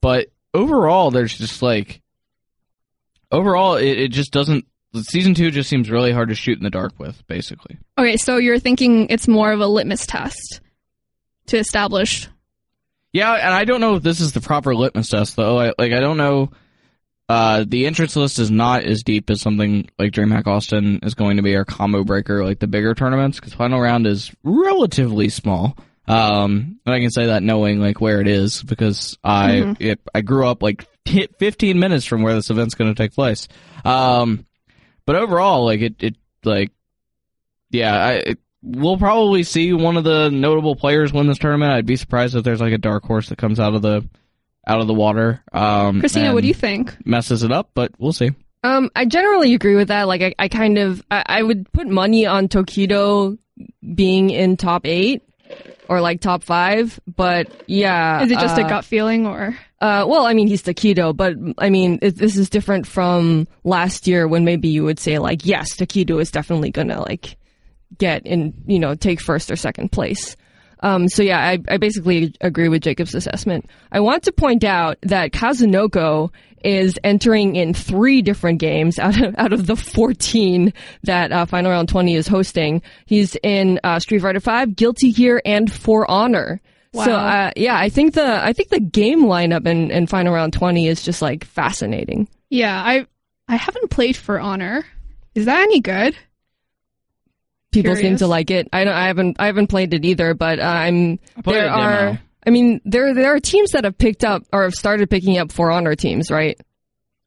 but 0.00 0.28
overall 0.54 1.10
there's 1.10 1.36
just 1.36 1.62
like 1.62 2.00
overall 3.30 3.76
it, 3.76 3.86
it 3.98 4.08
just 4.08 4.32
doesn't 4.32 4.66
season 5.02 5.34
two 5.34 5.50
just 5.50 5.68
seems 5.68 5.90
really 5.90 6.12
hard 6.12 6.28
to 6.30 6.34
shoot 6.34 6.56
in 6.58 6.64
the 6.64 6.70
dark 6.70 6.98
with 6.98 7.26
basically 7.26 7.78
Okay, 7.98 8.16
so 8.16 8.36
you're 8.38 8.58
thinking 8.58 9.08
it's 9.10 9.28
more 9.28 9.52
of 9.52 9.60
a 9.60 9.66
litmus 9.66 10.06
test 10.06 10.60
to 11.46 11.58
establish. 11.58 12.28
yeah 13.12 13.32
and 13.34 13.54
i 13.54 13.64
don't 13.64 13.80
know 13.80 13.96
if 13.96 14.02
this 14.02 14.20
is 14.20 14.32
the 14.32 14.40
proper 14.40 14.74
litmus 14.74 15.08
test 15.10 15.36
though 15.36 15.58
I, 15.58 15.72
like 15.78 15.92
i 15.92 16.00
don't 16.00 16.16
know 16.16 16.50
uh 17.28 17.64
the 17.66 17.86
entrance 17.86 18.16
list 18.16 18.38
is 18.38 18.50
not 18.50 18.84
as 18.84 19.02
deep 19.02 19.28
as 19.30 19.40
something 19.40 19.88
like 19.98 20.12
dreamhack 20.12 20.46
austin 20.46 21.00
is 21.02 21.14
going 21.14 21.36
to 21.36 21.42
be 21.42 21.54
or 21.54 21.64
combo 21.64 22.04
breaker 22.04 22.44
like 22.44 22.58
the 22.58 22.66
bigger 22.66 22.94
tournaments 22.94 23.38
because 23.38 23.54
final 23.54 23.80
round 23.80 24.06
is 24.06 24.32
relatively 24.42 25.28
small. 25.28 25.76
Um 26.06 26.80
and 26.86 26.94
i 26.94 27.00
can 27.00 27.10
say 27.10 27.26
that 27.26 27.42
knowing 27.42 27.80
like 27.80 28.00
where 28.00 28.20
it 28.20 28.28
is 28.28 28.62
because 28.62 29.18
i 29.22 29.74
it, 29.78 30.00
i 30.14 30.22
grew 30.22 30.46
up 30.46 30.62
like 30.62 30.86
15 31.06 31.78
minutes 31.78 32.06
from 32.06 32.22
where 32.22 32.34
this 32.34 32.50
event's 32.50 32.74
going 32.74 32.94
to 32.94 33.02
take 33.02 33.14
place. 33.14 33.48
Um 33.84 34.46
but 35.06 35.16
overall, 35.16 35.64
like 35.64 35.80
it, 35.80 36.02
it 36.02 36.16
like 36.44 36.70
yeah, 37.70 37.94
I 37.94 38.12
it, 38.12 38.38
we'll 38.62 38.98
probably 38.98 39.42
see 39.42 39.72
one 39.72 39.96
of 39.96 40.04
the 40.04 40.28
notable 40.28 40.76
players 40.76 41.14
win 41.14 41.26
this 41.26 41.38
tournament. 41.38 41.72
I'd 41.72 41.86
be 41.86 41.96
surprised 41.96 42.36
if 42.36 42.44
there's 42.44 42.60
like 42.60 42.74
a 42.74 42.78
dark 42.78 43.04
horse 43.04 43.30
that 43.30 43.38
comes 43.38 43.58
out 43.58 43.74
of 43.74 43.80
the 43.80 44.06
out 44.68 44.80
of 44.80 44.86
the 44.86 44.94
water. 44.94 45.42
Um, 45.52 46.00
Christina, 46.00 46.34
what 46.34 46.42
do 46.42 46.48
you 46.48 46.54
think? 46.54 46.94
Messes 47.06 47.42
it 47.42 47.50
up, 47.50 47.70
but 47.74 47.92
we'll 47.98 48.12
see. 48.12 48.30
Um, 48.62 48.90
I 48.94 49.06
generally 49.06 49.54
agree 49.54 49.76
with 49.76 49.88
that. 49.88 50.06
Like, 50.06 50.20
I, 50.22 50.34
I 50.38 50.48
kind 50.48 50.78
of, 50.78 51.02
I, 51.10 51.22
I 51.26 51.42
would 51.42 51.72
put 51.72 51.86
money 51.86 52.26
on 52.26 52.48
Tokido 52.48 53.38
being 53.94 54.30
in 54.30 54.56
top 54.56 54.86
eight 54.86 55.22
or 55.88 56.00
like 56.00 56.20
top 56.20 56.44
five, 56.44 57.00
but 57.06 57.50
yeah. 57.66 58.22
Is 58.22 58.30
it 58.30 58.38
just 58.38 58.58
uh, 58.58 58.66
a 58.66 58.68
gut 58.68 58.84
feeling 58.84 59.26
or? 59.26 59.56
Uh, 59.80 60.04
well, 60.08 60.26
I 60.26 60.34
mean, 60.34 60.48
he's 60.48 60.62
Tokido, 60.62 61.16
but 61.16 61.34
I 61.56 61.70
mean, 61.70 62.00
it, 62.02 62.16
this 62.16 62.36
is 62.36 62.50
different 62.50 62.86
from 62.86 63.46
last 63.64 64.06
year 64.06 64.28
when 64.28 64.44
maybe 64.44 64.68
you 64.68 64.84
would 64.84 64.98
say 64.98 65.18
like, 65.18 65.46
yes, 65.46 65.76
Tokido 65.76 66.20
is 66.20 66.30
definitely 66.30 66.70
gonna 66.70 67.00
like 67.00 67.36
get 67.96 68.26
in, 68.26 68.54
you 68.66 68.78
know, 68.78 68.94
take 68.94 69.20
first 69.20 69.50
or 69.50 69.56
second 69.56 69.90
place. 69.92 70.36
Um, 70.80 71.08
so 71.08 71.22
yeah, 71.22 71.38
I, 71.40 71.58
I 71.68 71.76
basically 71.76 72.34
agree 72.40 72.68
with 72.68 72.82
Jacob's 72.82 73.14
assessment. 73.14 73.66
I 73.92 74.00
want 74.00 74.22
to 74.24 74.32
point 74.32 74.64
out 74.64 74.98
that 75.02 75.32
Kazunoko 75.32 76.30
is 76.64 76.98
entering 77.04 77.56
in 77.56 77.72
three 77.74 78.20
different 78.22 78.58
games 78.58 78.98
out 78.98 79.20
of, 79.20 79.34
out 79.38 79.52
of 79.52 79.66
the 79.66 79.76
14 79.76 80.72
that 81.04 81.32
uh, 81.32 81.46
Final 81.46 81.70
Round 81.70 81.88
20 81.88 82.14
is 82.14 82.26
hosting. 82.28 82.82
He's 83.06 83.36
in 83.42 83.80
uh, 83.84 84.00
Street 84.00 84.20
Fighter 84.22 84.40
5, 84.40 84.74
Guilty 84.76 85.12
Gear, 85.12 85.40
and 85.44 85.70
For 85.72 86.08
Honor. 86.10 86.60
So 86.94 87.00
Wow. 87.10 87.16
uh, 87.26 87.50
yeah, 87.54 87.76
I 87.76 87.90
think 87.90 88.14
the 88.14 88.42
I 88.42 88.54
think 88.54 88.70
the 88.70 88.80
game 88.80 89.24
lineup 89.24 89.66
in, 89.66 89.90
in 89.90 90.06
Final 90.06 90.32
Round 90.32 90.52
20 90.54 90.88
is 90.88 91.02
just 91.02 91.20
like 91.20 91.44
fascinating. 91.44 92.28
Yeah, 92.48 92.82
I 92.82 93.06
I 93.46 93.56
haven't 93.56 93.90
played 93.90 94.16
for 94.16 94.40
Honor. 94.40 94.86
Is 95.34 95.44
that 95.44 95.60
any 95.60 95.80
good? 95.80 96.16
People 97.72 97.96
seem 97.96 98.16
to 98.16 98.26
like 98.26 98.50
it. 98.50 98.68
I 98.72 98.84
don't. 98.84 98.94
I 98.94 99.06
haven't. 99.08 99.36
I 99.38 99.46
haven't 99.46 99.66
played 99.66 99.92
it 99.94 100.04
either. 100.04 100.34
But 100.34 100.58
uh, 100.58 100.62
I'm. 100.62 101.18
played 101.42 101.56
there 101.56 101.66
a 101.66 101.76
demo. 102.10 102.18
I 102.46 102.50
mean, 102.50 102.80
there 102.84 103.12
there 103.14 103.34
are 103.34 103.40
teams 103.40 103.72
that 103.72 103.84
have 103.84 103.98
picked 103.98 104.24
up 104.24 104.42
or 104.52 104.62
have 104.62 104.74
started 104.74 105.10
picking 105.10 105.36
up 105.38 105.52
For 105.52 105.70
Honor 105.70 105.94
teams, 105.94 106.30
right? 106.30 106.58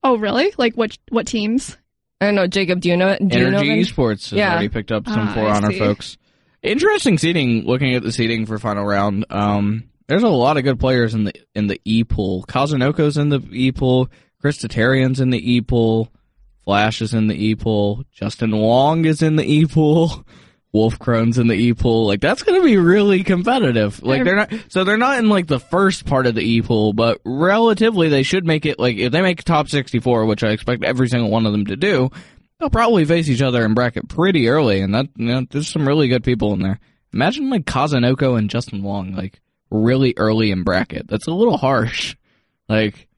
Oh, 0.03 0.17
really? 0.17 0.51
Like 0.57 0.75
what 0.75 0.97
what 1.09 1.27
teams? 1.27 1.77
I 2.19 2.25
don't 2.25 2.35
know, 2.35 2.47
Jacob. 2.47 2.81
Do 2.81 2.89
you 2.89 2.97
know? 2.97 3.15
Do 3.17 3.37
you 3.39 3.49
know? 3.51 3.59
Energy? 3.59 3.83
Esports 3.83 4.29
has 4.29 4.33
Yeah. 4.33 4.51
already 4.53 4.69
picked 4.69 4.91
up 4.91 5.07
some 5.07 5.27
Ah, 5.27 5.33
For 5.33 5.47
Honor 5.47 5.71
folks. 5.73 6.17
Interesting 6.63 7.17
seating. 7.17 7.65
Looking 7.65 7.95
at 7.95 8.03
the 8.03 8.11
seating 8.11 8.45
for 8.45 8.57
final 8.59 8.85
round, 8.85 9.25
um, 9.29 9.83
there's 10.07 10.23
a 10.23 10.27
lot 10.29 10.57
of 10.57 10.63
good 10.63 10.79
players 10.79 11.13
in 11.13 11.23
the 11.25 11.33
in 11.55 11.67
the 11.67 11.79
E 11.85 12.03
pool. 12.03 12.43
Kazunoko's 12.47 13.17
in 13.17 13.29
the 13.29 13.41
E 13.51 13.71
pool. 13.71 14.09
Chris 14.39 14.57
Tatarian's 14.57 15.19
in 15.19 15.29
the 15.29 15.53
E 15.53 15.61
pool. 15.61 16.11
Flash 16.71 17.01
is 17.01 17.13
in 17.13 17.27
the 17.27 17.35
E 17.35 17.53
pool. 17.53 18.05
Justin 18.13 18.55
Wong 18.55 19.03
is 19.03 19.21
in 19.21 19.35
the 19.35 19.43
E 19.43 19.65
pool. 19.65 20.25
Wolfkrone's 20.73 21.37
in 21.37 21.47
the 21.47 21.53
E 21.53 21.73
pool. 21.73 22.07
Like 22.07 22.21
that's 22.21 22.43
going 22.43 22.61
to 22.61 22.65
be 22.65 22.77
really 22.77 23.25
competitive. 23.25 24.01
Like 24.01 24.23
they're 24.23 24.37
not 24.37 24.53
so 24.69 24.85
they're 24.85 24.95
not 24.95 25.19
in 25.19 25.27
like 25.27 25.47
the 25.47 25.59
first 25.59 26.05
part 26.05 26.27
of 26.27 26.35
the 26.35 26.41
E 26.41 26.61
pool, 26.61 26.93
but 26.93 27.19
relatively 27.25 28.07
they 28.07 28.23
should 28.23 28.45
make 28.45 28.65
it 28.65 28.79
like 28.79 28.95
if 28.95 29.11
they 29.11 29.21
make 29.21 29.43
top 29.43 29.67
64, 29.67 30.25
which 30.25 30.45
I 30.45 30.51
expect 30.51 30.85
every 30.85 31.09
single 31.09 31.29
one 31.29 31.45
of 31.45 31.51
them 31.51 31.65
to 31.65 31.75
do, 31.75 32.09
they'll 32.57 32.69
probably 32.69 33.03
face 33.03 33.27
each 33.27 33.41
other 33.41 33.65
in 33.65 33.73
bracket 33.73 34.07
pretty 34.07 34.47
early 34.47 34.79
and 34.79 34.95
that 34.95 35.07
you 35.17 35.25
know, 35.25 35.45
there's 35.49 35.67
some 35.67 35.85
really 35.85 36.07
good 36.07 36.23
people 36.23 36.53
in 36.53 36.61
there. 36.61 36.79
Imagine 37.11 37.49
like 37.49 37.65
Kazunoko 37.65 38.39
and 38.39 38.49
Justin 38.49 38.81
Wong 38.81 39.11
like 39.11 39.41
really 39.69 40.13
early 40.15 40.51
in 40.51 40.63
bracket. 40.63 41.09
That's 41.09 41.27
a 41.27 41.33
little 41.33 41.57
harsh. 41.57 42.15
Like 42.69 43.09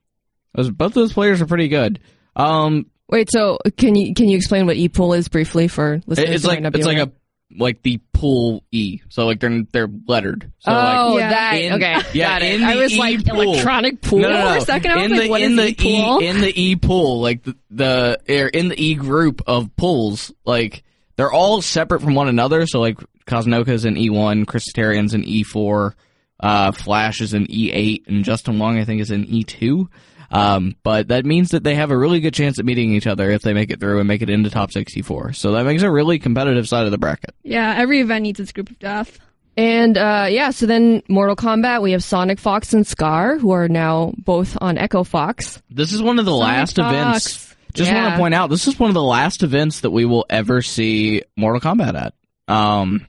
those, 0.54 0.72
both 0.72 0.94
those 0.94 1.12
players 1.12 1.40
are 1.40 1.46
pretty 1.46 1.68
good. 1.68 2.00
Um 2.34 2.86
Wait. 3.14 3.30
So 3.30 3.58
can 3.76 3.94
you 3.94 4.12
can 4.12 4.28
you 4.28 4.36
explain 4.36 4.66
what 4.66 4.74
E 4.76 4.88
pool 4.88 5.12
is 5.14 5.28
briefly 5.28 5.68
for 5.68 6.00
listeners? 6.06 6.30
it's 6.30 6.42
who 6.42 6.48
like 6.48 6.56
might 6.56 6.62
not 6.64 6.72
be 6.72 6.80
it's 6.80 6.86
like 6.86 6.96
aware? 6.98 7.06
a 7.06 7.56
like 7.62 7.82
the 7.82 8.00
pool 8.12 8.64
E. 8.72 8.98
So 9.08 9.24
like 9.26 9.38
they're 9.38 9.62
they're 9.70 9.88
lettered. 10.08 10.50
So 10.58 10.72
oh, 10.72 11.12
like 11.14 11.20
Yeah. 11.20 11.30
that. 11.30 11.52
in- 11.54 11.72
okay. 11.74 11.96
yeah, 12.18 12.28
got 12.28 12.42
it. 12.42 12.54
in 12.56 12.64
I 12.64 12.74
the 12.74 12.80
was 12.82 12.92
E 12.92 12.98
like 12.98 13.24
pool. 13.24 13.40
electronic 13.42 14.00
pool. 14.02 14.18
no, 14.18 14.30
no, 14.30 14.38
no. 14.44 14.50
For 14.54 14.56
a 14.56 14.60
second, 14.62 14.90
I 14.90 14.96
was 14.96 15.04
in 15.04 15.10
like, 15.12 15.22
the, 15.22 15.28
what 15.28 15.40
in 15.42 15.50
is 15.52 15.56
the 15.58 15.68
E-pool? 15.68 16.22
E 16.22 16.26
in 16.26 16.40
the 16.40 16.60
E 16.60 16.74
pool, 16.76 17.20
like 17.20 17.42
the 17.44 17.56
the 17.70 18.18
er, 18.28 18.48
in 18.48 18.68
the 18.68 18.82
E 18.82 18.94
group 18.96 19.42
of 19.46 19.76
pools, 19.76 20.32
like 20.44 20.82
they're 21.16 21.32
all 21.32 21.62
separate 21.62 22.02
from 22.02 22.14
one 22.16 22.26
another. 22.26 22.66
So 22.66 22.80
like 22.80 22.98
Kazunoko's 23.26 23.84
in 23.84 23.96
E 23.96 24.10
one, 24.10 24.44
Christarian's 24.44 25.14
in 25.14 25.22
E 25.22 25.44
four, 25.44 25.94
uh, 26.40 26.72
Flash 26.72 27.20
is 27.20 27.32
in 27.32 27.46
E 27.48 27.70
eight, 27.72 28.06
and 28.08 28.24
Justin 28.24 28.58
Wong 28.58 28.76
I 28.76 28.84
think 28.84 29.00
is 29.00 29.12
in 29.12 29.24
E 29.26 29.44
two. 29.44 29.88
Um, 30.34 30.74
but 30.82 31.08
that 31.08 31.24
means 31.24 31.50
that 31.50 31.62
they 31.62 31.76
have 31.76 31.92
a 31.92 31.96
really 31.96 32.18
good 32.18 32.34
chance 32.34 32.58
at 32.58 32.64
meeting 32.64 32.92
each 32.92 33.06
other 33.06 33.30
if 33.30 33.42
they 33.42 33.54
make 33.54 33.70
it 33.70 33.78
through 33.78 34.00
and 34.00 34.08
make 34.08 34.20
it 34.20 34.28
into 34.28 34.50
top 34.50 34.72
64. 34.72 35.32
So 35.32 35.52
that 35.52 35.64
makes 35.64 35.82
a 35.82 35.90
really 35.90 36.18
competitive 36.18 36.68
side 36.68 36.86
of 36.86 36.90
the 36.90 36.98
bracket. 36.98 37.34
Yeah, 37.44 37.74
every 37.76 38.00
event 38.00 38.24
needs 38.24 38.40
its 38.40 38.50
group 38.50 38.68
of 38.68 38.78
death. 38.80 39.18
And 39.56 39.96
uh, 39.96 40.26
yeah, 40.28 40.50
so 40.50 40.66
then 40.66 41.02
Mortal 41.08 41.36
Kombat, 41.36 41.82
we 41.82 41.92
have 41.92 42.02
Sonic 42.02 42.40
Fox 42.40 42.74
and 42.74 42.84
Scar, 42.84 43.38
who 43.38 43.52
are 43.52 43.68
now 43.68 44.12
both 44.18 44.58
on 44.60 44.76
Echo 44.76 45.04
Fox. 45.04 45.62
This 45.70 45.92
is 45.92 46.02
one 46.02 46.18
of 46.18 46.24
the 46.24 46.34
last 46.34 46.76
Fox. 46.76 46.92
events. 46.92 47.56
Just 47.72 47.92
want 47.92 48.14
to 48.14 48.18
point 48.18 48.34
out, 48.34 48.50
this 48.50 48.66
is 48.66 48.78
one 48.78 48.90
of 48.90 48.94
the 48.94 49.02
last 49.02 49.42
events 49.42 49.80
that 49.80 49.90
we 49.90 50.04
will 50.04 50.26
ever 50.30 50.62
see 50.62 51.22
Mortal 51.36 51.60
Kombat 51.60 51.94
at. 51.94 52.14
Um, 52.52 53.06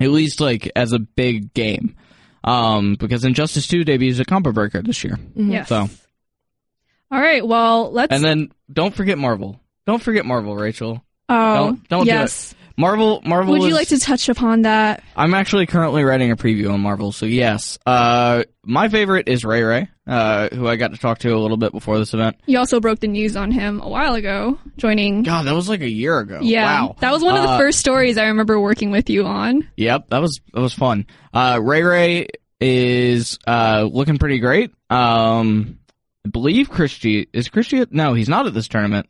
at 0.00 0.10
least 0.10 0.40
like 0.40 0.70
as 0.74 0.92
a 0.92 0.98
big 0.98 1.54
game. 1.54 1.94
Um, 2.42 2.96
because 2.98 3.24
Injustice 3.24 3.66
2 3.66 3.84
debuts 3.84 4.18
at 4.18 4.26
Combo 4.26 4.50
Breaker 4.52 4.82
this 4.82 5.04
year. 5.04 5.18
Yes. 5.34 5.68
So, 5.68 5.88
All 7.10 7.20
right. 7.20 7.46
Well, 7.46 7.90
let's. 7.92 8.12
and 8.12 8.22
then 8.24 8.52
don't 8.72 8.94
forget 8.94 9.18
Marvel. 9.18 9.60
Don't 9.86 10.02
forget 10.02 10.24
Marvel, 10.24 10.54
Rachel. 10.56 11.04
oh, 11.28 11.54
don't- 11.56 11.88
don't 11.88 12.04
do 12.04 12.10
yes. 12.12 12.54
Marvel, 12.76 13.20
Marvel. 13.26 13.52
Would 13.52 13.62
you 13.62 13.68
is- 13.68 13.74
like 13.74 13.88
to 13.88 13.98
touch 13.98 14.28
upon 14.30 14.62
that? 14.62 15.02
I'm 15.14 15.34
actually 15.34 15.66
currently 15.66 16.02
writing 16.02 16.30
a 16.30 16.36
preview 16.36 16.72
on 16.72 16.80
Marvel, 16.80 17.12
so 17.12 17.26
yes. 17.26 17.78
Uh, 17.84 18.44
my 18.64 18.88
favorite 18.88 19.28
is 19.28 19.44
Ray 19.44 19.62
Ray, 19.62 19.88
uh, 20.06 20.48
who 20.54 20.66
I 20.66 20.76
got 20.76 20.92
to 20.92 20.96
talk 20.98 21.18
to 21.18 21.30
a 21.34 21.36
little 21.38 21.58
bit 21.58 21.72
before 21.72 21.98
this 21.98 22.14
event. 22.14 22.36
You 22.46 22.58
also 22.58 22.80
broke 22.80 23.00
the 23.00 23.08
news 23.08 23.36
on 23.36 23.50
him 23.50 23.80
a 23.82 23.88
while 23.88 24.14
ago, 24.14 24.58
joining. 24.78 25.24
God, 25.24 25.44
that 25.46 25.54
was 25.54 25.68
like 25.68 25.82
a 25.82 25.90
year 25.90 26.20
ago. 26.20 26.38
Yeah, 26.40 26.82
Wow. 26.84 26.96
that 27.00 27.12
was 27.12 27.22
one 27.22 27.36
of 27.36 27.42
the 27.42 27.50
Uh, 27.50 27.58
first 27.58 27.80
stories 27.80 28.16
I 28.16 28.26
remember 28.28 28.58
working 28.58 28.90
with 28.92 29.10
you 29.10 29.26
on. 29.26 29.68
Yep, 29.76 30.08
that 30.08 30.22
was 30.22 30.40
that 30.54 30.60
was 30.60 30.72
fun. 30.72 31.06
Uh, 31.34 31.58
Ray 31.62 31.82
Ray 31.82 32.28
is 32.62 33.38
uh 33.46 33.86
looking 33.92 34.16
pretty 34.18 34.38
great. 34.38 34.70
Um, 34.88 35.79
I 36.26 36.28
believe 36.28 36.70
Christie 36.70 37.28
is 37.32 37.48
Christie. 37.48 37.84
No, 37.90 38.14
he's 38.14 38.28
not 38.28 38.46
at 38.46 38.54
this 38.54 38.68
tournament. 38.68 39.08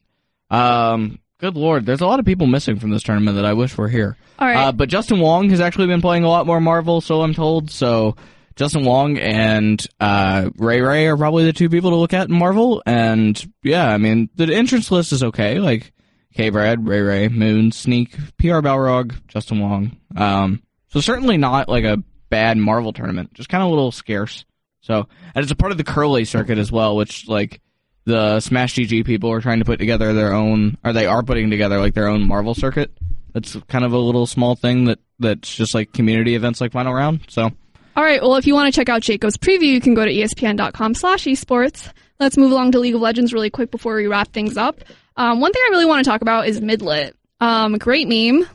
Um, 0.50 1.18
good 1.38 1.56
lord, 1.56 1.86
there's 1.86 2.00
a 2.00 2.06
lot 2.06 2.20
of 2.20 2.26
people 2.26 2.46
missing 2.46 2.78
from 2.78 2.90
this 2.90 3.02
tournament 3.02 3.36
that 3.36 3.44
I 3.44 3.52
wish 3.52 3.76
were 3.76 3.88
here. 3.88 4.16
All 4.38 4.46
right. 4.46 4.56
Uh, 4.56 4.72
but 4.72 4.88
Justin 4.88 5.20
Wong 5.20 5.50
has 5.50 5.60
actually 5.60 5.86
been 5.86 6.00
playing 6.00 6.24
a 6.24 6.28
lot 6.28 6.46
more 6.46 6.60
Marvel, 6.60 7.00
so 7.00 7.22
I'm 7.22 7.34
told. 7.34 7.70
So 7.70 8.16
Justin 8.56 8.84
Wong 8.84 9.18
and 9.18 9.84
uh, 10.00 10.50
Ray 10.56 10.80
Ray 10.80 11.06
are 11.06 11.16
probably 11.16 11.44
the 11.44 11.52
two 11.52 11.68
people 11.68 11.90
to 11.90 11.96
look 11.96 12.14
at 12.14 12.28
in 12.28 12.34
Marvel. 12.34 12.82
And 12.86 13.42
yeah, 13.62 13.88
I 13.88 13.98
mean 13.98 14.28
the 14.34 14.52
entrance 14.54 14.90
list 14.90 15.12
is 15.12 15.22
okay. 15.24 15.58
Like 15.58 15.92
K. 16.34 16.50
Brad, 16.50 16.86
Ray 16.86 17.00
Ray, 17.00 17.28
Moon, 17.28 17.72
Sneak, 17.72 18.12
PR 18.38 18.60
Balrog, 18.60 19.26
Justin 19.26 19.60
Wong. 19.60 19.96
Um, 20.16 20.62
so 20.88 21.00
certainly 21.00 21.36
not 21.36 21.68
like 21.68 21.84
a 21.84 22.02
bad 22.28 22.56
Marvel 22.56 22.92
tournament. 22.92 23.34
Just 23.34 23.48
kind 23.48 23.62
of 23.62 23.68
a 23.68 23.70
little 23.70 23.92
scarce. 23.92 24.44
So 24.80 25.06
and 25.34 25.42
it's 25.42 25.52
a 25.52 25.56
part 25.56 25.72
of 25.72 25.78
the 25.78 25.84
Curly 25.84 26.24
circuit 26.24 26.58
as 26.58 26.72
well, 26.72 26.96
which 26.96 27.28
like 27.28 27.60
the 28.04 28.40
Smash 28.40 28.74
GG 28.74 29.04
people 29.04 29.30
are 29.30 29.40
trying 29.40 29.58
to 29.58 29.64
put 29.64 29.78
together 29.78 30.12
their 30.14 30.32
own, 30.32 30.78
or 30.84 30.92
they 30.92 31.06
are 31.06 31.22
putting 31.22 31.50
together 31.50 31.78
like 31.78 31.94
their 31.94 32.08
own 32.08 32.26
Marvel 32.26 32.54
circuit. 32.54 32.90
That's 33.32 33.56
kind 33.68 33.84
of 33.84 33.92
a 33.92 33.98
little 33.98 34.26
small 34.26 34.56
thing 34.56 34.86
that 34.86 34.98
that's 35.18 35.54
just 35.54 35.74
like 35.74 35.92
community 35.92 36.34
events 36.34 36.60
like 36.60 36.72
Final 36.72 36.94
Round. 36.94 37.20
So 37.28 37.50
All 37.96 38.02
right. 38.04 38.20
Well, 38.22 38.36
if 38.36 38.46
you 38.46 38.54
want 38.54 38.72
to 38.72 38.78
check 38.78 38.88
out 38.88 39.02
Jacob's 39.02 39.36
preview, 39.36 39.68
you 39.68 39.80
can 39.80 39.94
go 39.94 40.04
to 40.04 40.10
E 40.10 40.24
espn.com 40.24 40.94
slash 40.94 41.24
esports. 41.24 41.92
Let's 42.18 42.36
move 42.36 42.52
along 42.52 42.72
to 42.72 42.80
League 42.80 42.94
of 42.94 43.00
Legends 43.00 43.32
really 43.32 43.50
quick 43.50 43.70
before 43.70 43.96
we 43.96 44.06
wrap 44.06 44.32
things 44.32 44.56
up. 44.56 44.80
Um, 45.16 45.40
one 45.40 45.52
thing 45.52 45.62
I 45.66 45.70
really 45.70 45.84
want 45.84 46.04
to 46.04 46.10
talk 46.10 46.22
about 46.22 46.48
is 46.48 46.60
Midglet. 46.60 47.12
Um, 47.40 47.78
great 47.78 48.08
meme. 48.08 48.48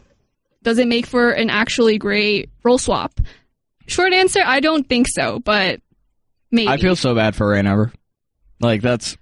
Does 0.64 0.80
it 0.80 0.88
make 0.88 1.06
for 1.06 1.32
an 1.32 1.50
actually 1.50 1.98
great 1.98 2.50
role 2.64 2.78
swap? 2.78 3.20
Short 3.88 4.14
answer, 4.14 4.42
I 4.44 4.60
don't 4.60 4.88
think 4.90 5.08
so, 5.08 5.40
but 5.40 5.80
maybe. 6.56 6.68
I 6.70 6.78
feel 6.78 6.96
so 6.96 7.14
bad 7.14 7.36
for 7.36 7.48
Reignover. 7.54 7.92
Like 8.60 8.82
that's 8.82 9.18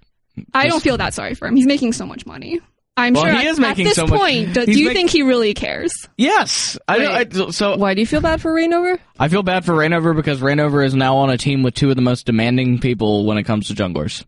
I 0.52 0.68
don't 0.68 0.82
feel 0.82 0.96
that 0.96 1.14
sorry 1.14 1.34
for 1.34 1.46
him. 1.48 1.56
He's 1.56 1.66
making 1.66 1.92
so 1.92 2.06
much 2.06 2.24
money. 2.26 2.60
I'm 2.96 3.14
Well, 3.14 3.24
sure 3.24 3.32
he 3.32 3.38
at, 3.38 3.46
is 3.46 3.58
making 3.58 3.86
at 3.86 3.88
this 3.90 3.96
so 3.96 4.06
much- 4.06 4.20
point, 4.20 4.54
do, 4.54 4.66
do 4.66 4.72
you 4.72 4.86
make- 4.86 4.96
think 4.96 5.10
he 5.10 5.22
really 5.22 5.52
cares? 5.52 5.92
yes. 6.16 6.78
I, 6.86 7.24
I 7.24 7.50
so 7.50 7.76
Why 7.76 7.94
do 7.94 8.00
you 8.00 8.06
feel 8.06 8.20
bad 8.20 8.40
for 8.40 8.52
Reignover? 8.54 8.98
I 9.18 9.26
feel 9.28 9.42
bad 9.42 9.64
for 9.64 9.72
Reignover 9.72 10.14
because 10.14 10.40
Reignover 10.40 10.84
is 10.86 10.94
now 10.94 11.16
on 11.16 11.30
a 11.30 11.36
team 11.36 11.62
with 11.64 11.74
two 11.74 11.90
of 11.90 11.96
the 11.96 12.02
most 12.02 12.24
demanding 12.26 12.78
people 12.78 13.26
when 13.26 13.36
it 13.36 13.42
comes 13.42 13.66
to 13.68 13.74
junglers. 13.74 14.24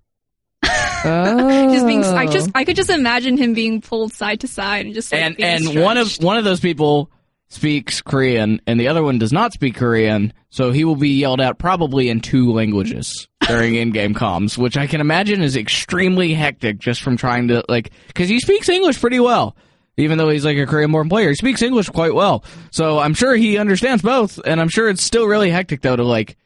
Oh. 0.65 0.69
Just 1.73 1.87
being, 1.87 2.05
I 2.05 2.27
just, 2.27 2.51
I 2.55 2.65
could 2.65 2.75
just 2.75 2.91
imagine 2.91 3.37
him 3.37 3.55
being 3.55 3.81
pulled 3.81 4.13
side 4.13 4.41
to 4.41 4.49
side 4.49 4.87
and 4.87 4.95
just 4.95 5.13
like 5.13 5.21
and 5.23 5.41
and 5.41 5.81
one 5.83 5.99
of 5.99 6.17
one 6.17 6.37
of 6.39 6.43
those 6.45 6.59
people 6.59 7.11
speaks 7.49 8.03
Korean 8.03 8.61
and 8.67 8.79
the 8.79 8.89
other 8.89 9.03
one 9.03 9.19
does 9.19 9.33
not 9.33 9.53
speak 9.53 9.77
Korean, 9.77 10.33
so 10.51 10.73
he 10.73 10.85
will 10.85 10.97
be 10.97 11.11
yelled 11.11 11.41
at 11.41 11.59
probably 11.59 12.09
in 12.09 12.21
two 12.21 12.53
languages. 12.53 13.29
during 13.47 13.75
in-game 13.77 14.15
comms, 14.15 14.59
which 14.59 14.77
I 14.77 14.87
can 14.87 15.01
imagine 15.01 15.43
is 15.43 15.57
extremely 15.57 16.35
hectic 16.35 16.79
just 16.79 17.03
from 17.03 17.17
trying 17.17 17.49
to 17.49 17.63
like 17.69 17.91
because 18.09 18.29
he 18.29 18.41
speaks 18.41 18.69
English 18.69 19.01
pretty 19.01 19.21
well. 19.21 19.57
Even 19.99 20.19
though 20.19 20.29
he's 20.29 20.45
like 20.45 20.59
a 20.59 20.67
Korean 20.67 20.93
born 20.93 21.09
player, 21.09 21.31
he 21.31 21.35
speaks 21.35 21.63
English 21.63 21.89
quite 21.89 22.13
well. 22.13 22.45
So 22.71 22.99
I'm 22.99 23.15
sure 23.15 23.35
he 23.35 23.57
understands 23.57 24.03
both, 24.03 24.39
and 24.45 24.61
I'm 24.61 24.69
sure 24.69 24.91
it's 24.91 25.03
still 25.03 25.27
really 25.27 25.51
hectic 25.51 25.81
though 25.81 25.97
to 25.97 26.05
like 26.05 26.37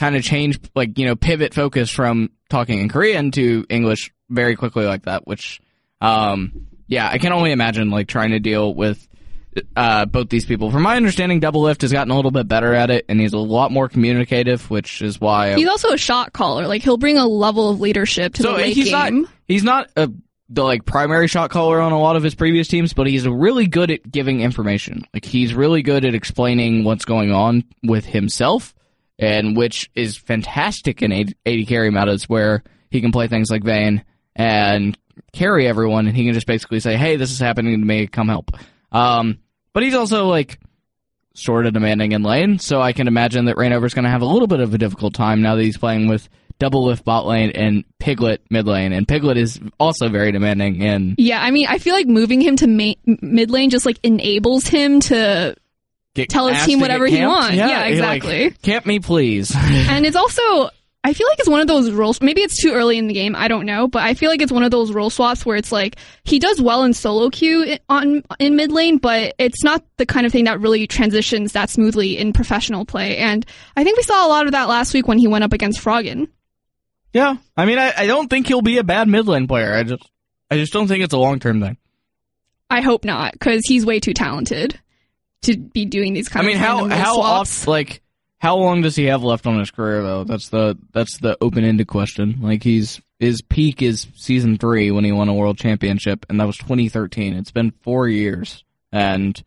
kind 0.00 0.16
of 0.16 0.22
change, 0.22 0.58
like, 0.74 0.98
you 0.98 1.04
know, 1.06 1.14
pivot 1.14 1.52
focus 1.52 1.90
from 1.90 2.30
talking 2.48 2.80
in 2.80 2.88
Korean 2.88 3.30
to 3.32 3.66
English 3.68 4.12
very 4.30 4.56
quickly 4.56 4.86
like 4.86 5.02
that, 5.02 5.26
which, 5.26 5.60
um, 6.00 6.68
yeah, 6.86 7.08
I 7.08 7.18
can 7.18 7.32
only 7.32 7.52
imagine 7.52 7.90
like 7.90 8.08
trying 8.08 8.30
to 8.30 8.38
deal 8.40 8.74
with 8.74 9.06
uh, 9.76 10.06
both 10.06 10.28
these 10.28 10.46
people. 10.46 10.70
From 10.70 10.82
my 10.82 10.96
understanding, 10.96 11.40
Double 11.40 11.62
Lift 11.62 11.82
has 11.82 11.92
gotten 11.92 12.10
a 12.10 12.16
little 12.16 12.30
bit 12.30 12.48
better 12.48 12.74
at 12.74 12.90
it, 12.90 13.04
and 13.08 13.20
he's 13.20 13.32
a 13.32 13.38
lot 13.38 13.72
more 13.72 13.88
communicative, 13.88 14.70
which 14.70 15.02
is 15.02 15.20
why 15.20 15.54
he's 15.54 15.68
also 15.68 15.92
a 15.92 15.98
shot 15.98 16.32
caller. 16.32 16.66
Like 16.66 16.82
he'll 16.82 16.98
bring 16.98 17.18
a 17.18 17.26
level 17.26 17.70
of 17.70 17.80
leadership 17.80 18.34
to 18.34 18.42
so 18.42 18.52
the 18.52 18.58
late 18.58 18.74
he's 18.74 18.90
game. 18.90 19.22
Not, 19.22 19.30
he's 19.46 19.64
not 19.64 19.90
a, 19.96 20.10
the 20.48 20.62
like 20.62 20.84
primary 20.84 21.28
shot 21.28 21.50
caller 21.50 21.80
on 21.80 21.92
a 21.92 21.98
lot 22.00 22.16
of 22.16 22.22
his 22.22 22.34
previous 22.34 22.68
teams, 22.68 22.92
but 22.92 23.06
he's 23.06 23.26
really 23.26 23.66
good 23.66 23.90
at 23.90 24.10
giving 24.10 24.40
information. 24.40 25.04
Like 25.14 25.24
he's 25.24 25.54
really 25.54 25.82
good 25.82 26.04
at 26.04 26.14
explaining 26.14 26.84
what's 26.84 27.04
going 27.04 27.32
on 27.32 27.64
with 27.82 28.04
himself, 28.04 28.74
and 29.18 29.56
which 29.56 29.90
is 29.94 30.16
fantastic 30.16 31.02
in 31.02 31.12
80, 31.12 31.34
80 31.46 31.66
carry 31.66 31.90
metas 31.90 32.28
where 32.28 32.62
he 32.90 33.00
can 33.00 33.12
play 33.12 33.28
things 33.28 33.50
like 33.50 33.64
Vayne 33.64 34.04
and 34.36 34.96
carry 35.32 35.66
everyone, 35.66 36.06
and 36.06 36.16
he 36.16 36.24
can 36.24 36.34
just 36.34 36.46
basically 36.46 36.80
say, 36.80 36.96
"Hey, 36.96 37.16
this 37.16 37.30
is 37.30 37.38
happening 37.38 37.78
to 37.80 37.86
me. 37.86 38.06
Come 38.06 38.28
help." 38.28 38.50
Um, 38.92 39.38
but 39.72 39.82
he's 39.82 39.94
also 39.94 40.26
like 40.26 40.58
sort 41.34 41.66
of 41.66 41.72
demanding 41.72 42.12
in 42.12 42.22
lane, 42.22 42.58
so 42.58 42.80
I 42.80 42.92
can 42.92 43.08
imagine 43.08 43.46
that 43.46 43.56
Reignover's 43.56 43.94
going 43.94 44.04
to 44.04 44.10
have 44.10 44.22
a 44.22 44.26
little 44.26 44.48
bit 44.48 44.60
of 44.60 44.74
a 44.74 44.78
difficult 44.78 45.14
time 45.14 45.42
now 45.42 45.54
that 45.56 45.62
he's 45.62 45.78
playing 45.78 46.08
with 46.08 46.28
double 46.58 46.84
lift 46.84 47.04
bot 47.04 47.26
lane 47.26 47.50
and 47.50 47.84
Piglet 47.98 48.42
mid 48.50 48.66
lane, 48.66 48.92
and 48.92 49.08
Piglet 49.08 49.36
is 49.36 49.60
also 49.78 50.08
very 50.08 50.32
demanding. 50.32 50.82
And 50.82 51.14
yeah, 51.18 51.42
I 51.42 51.50
mean, 51.50 51.66
I 51.68 51.78
feel 51.78 51.94
like 51.94 52.06
moving 52.06 52.40
him 52.40 52.56
to 52.56 52.66
ma- 52.66 53.16
mid 53.22 53.50
lane 53.50 53.70
just 53.70 53.86
like 53.86 53.98
enables 54.02 54.66
him 54.66 55.00
to 55.00 55.56
tell 56.28 56.48
his 56.48 56.64
team 56.64 56.80
whatever 56.80 57.06
he 57.06 57.24
wants. 57.24 57.54
Yeah, 57.54 57.68
yeah 57.68 57.84
exactly. 57.84 58.44
Like, 58.44 58.62
camp 58.62 58.86
me, 58.86 59.00
please. 59.00 59.52
and 59.56 60.06
it's 60.06 60.16
also 60.16 60.70
I 61.02 61.14
feel 61.14 61.26
like 61.28 61.38
it's 61.38 61.48
one 61.48 61.60
of 61.60 61.66
those 61.66 61.90
roles. 61.90 62.20
Maybe 62.20 62.42
it's 62.42 62.60
too 62.60 62.72
early 62.74 62.98
in 62.98 63.06
the 63.06 63.14
game. 63.14 63.34
I 63.34 63.48
don't 63.48 63.64
know, 63.64 63.88
but 63.88 64.02
I 64.02 64.12
feel 64.12 64.28
like 64.28 64.42
it's 64.42 64.52
one 64.52 64.62
of 64.62 64.70
those 64.70 64.92
role 64.92 65.08
swaps 65.08 65.46
where 65.46 65.56
it's 65.56 65.72
like 65.72 65.96
he 66.24 66.38
does 66.38 66.60
well 66.60 66.84
in 66.84 66.92
solo 66.92 67.30
queue 67.30 67.78
on 67.88 68.22
in 68.38 68.54
mid 68.54 68.70
lane, 68.70 68.98
but 68.98 69.34
it's 69.38 69.64
not 69.64 69.82
the 69.96 70.04
kind 70.04 70.26
of 70.26 70.32
thing 70.32 70.44
that 70.44 70.60
really 70.60 70.86
transitions 70.86 71.52
that 71.52 71.70
smoothly 71.70 72.18
in 72.18 72.34
professional 72.34 72.84
play. 72.84 73.16
And 73.16 73.46
I 73.76 73.84
think 73.84 73.96
we 73.96 74.02
saw 74.02 74.26
a 74.26 74.28
lot 74.28 74.44
of 74.44 74.52
that 74.52 74.68
last 74.68 74.92
week 74.92 75.08
when 75.08 75.18
he 75.18 75.26
went 75.26 75.42
up 75.42 75.54
against 75.54 75.80
Froggen. 75.80 76.28
Yeah, 77.14 77.36
I 77.56 77.64
mean, 77.64 77.78
I, 77.78 77.92
I 77.96 78.06
don't 78.06 78.28
think 78.28 78.46
he'll 78.46 78.62
be 78.62 78.76
a 78.76 78.84
bad 78.84 79.08
mid 79.08 79.26
lane 79.26 79.48
player. 79.48 79.74
I 79.74 79.84
just 79.84 80.06
I 80.50 80.58
just 80.58 80.72
don't 80.72 80.86
think 80.86 81.02
it's 81.02 81.14
a 81.14 81.18
long 81.18 81.40
term 81.40 81.62
thing. 81.62 81.78
I 82.68 82.82
hope 82.82 83.04
not, 83.06 83.32
because 83.32 83.62
he's 83.64 83.86
way 83.86 84.00
too 84.00 84.12
talented 84.12 84.78
to 85.42 85.56
be 85.56 85.86
doing 85.86 86.12
these 86.12 86.28
kind 86.28 86.46
of 86.46 86.48
I 86.48 86.52
mean, 86.52 86.62
of 86.62 86.90
how 86.92 86.96
how 86.96 87.20
off 87.20 87.66
like 87.66 88.02
how 88.40 88.56
long 88.56 88.80
does 88.80 88.96
he 88.96 89.04
have 89.04 89.22
left 89.22 89.46
on 89.46 89.58
his 89.58 89.70
career 89.70 90.02
though? 90.02 90.24
That's 90.24 90.48
the 90.48 90.76
that's 90.92 91.18
the 91.18 91.36
open 91.42 91.62
ended 91.62 91.88
question. 91.88 92.38
Like 92.40 92.62
he's 92.62 92.98
his 93.18 93.42
peak 93.42 93.82
is 93.82 94.06
season 94.16 94.56
three 94.56 94.90
when 94.90 95.04
he 95.04 95.12
won 95.12 95.28
a 95.28 95.34
world 95.34 95.58
championship, 95.58 96.24
and 96.30 96.40
that 96.40 96.46
was 96.46 96.56
2013. 96.56 97.34
It's 97.34 97.50
been 97.50 97.70
four 97.82 98.08
years, 98.08 98.64
and 98.92 99.40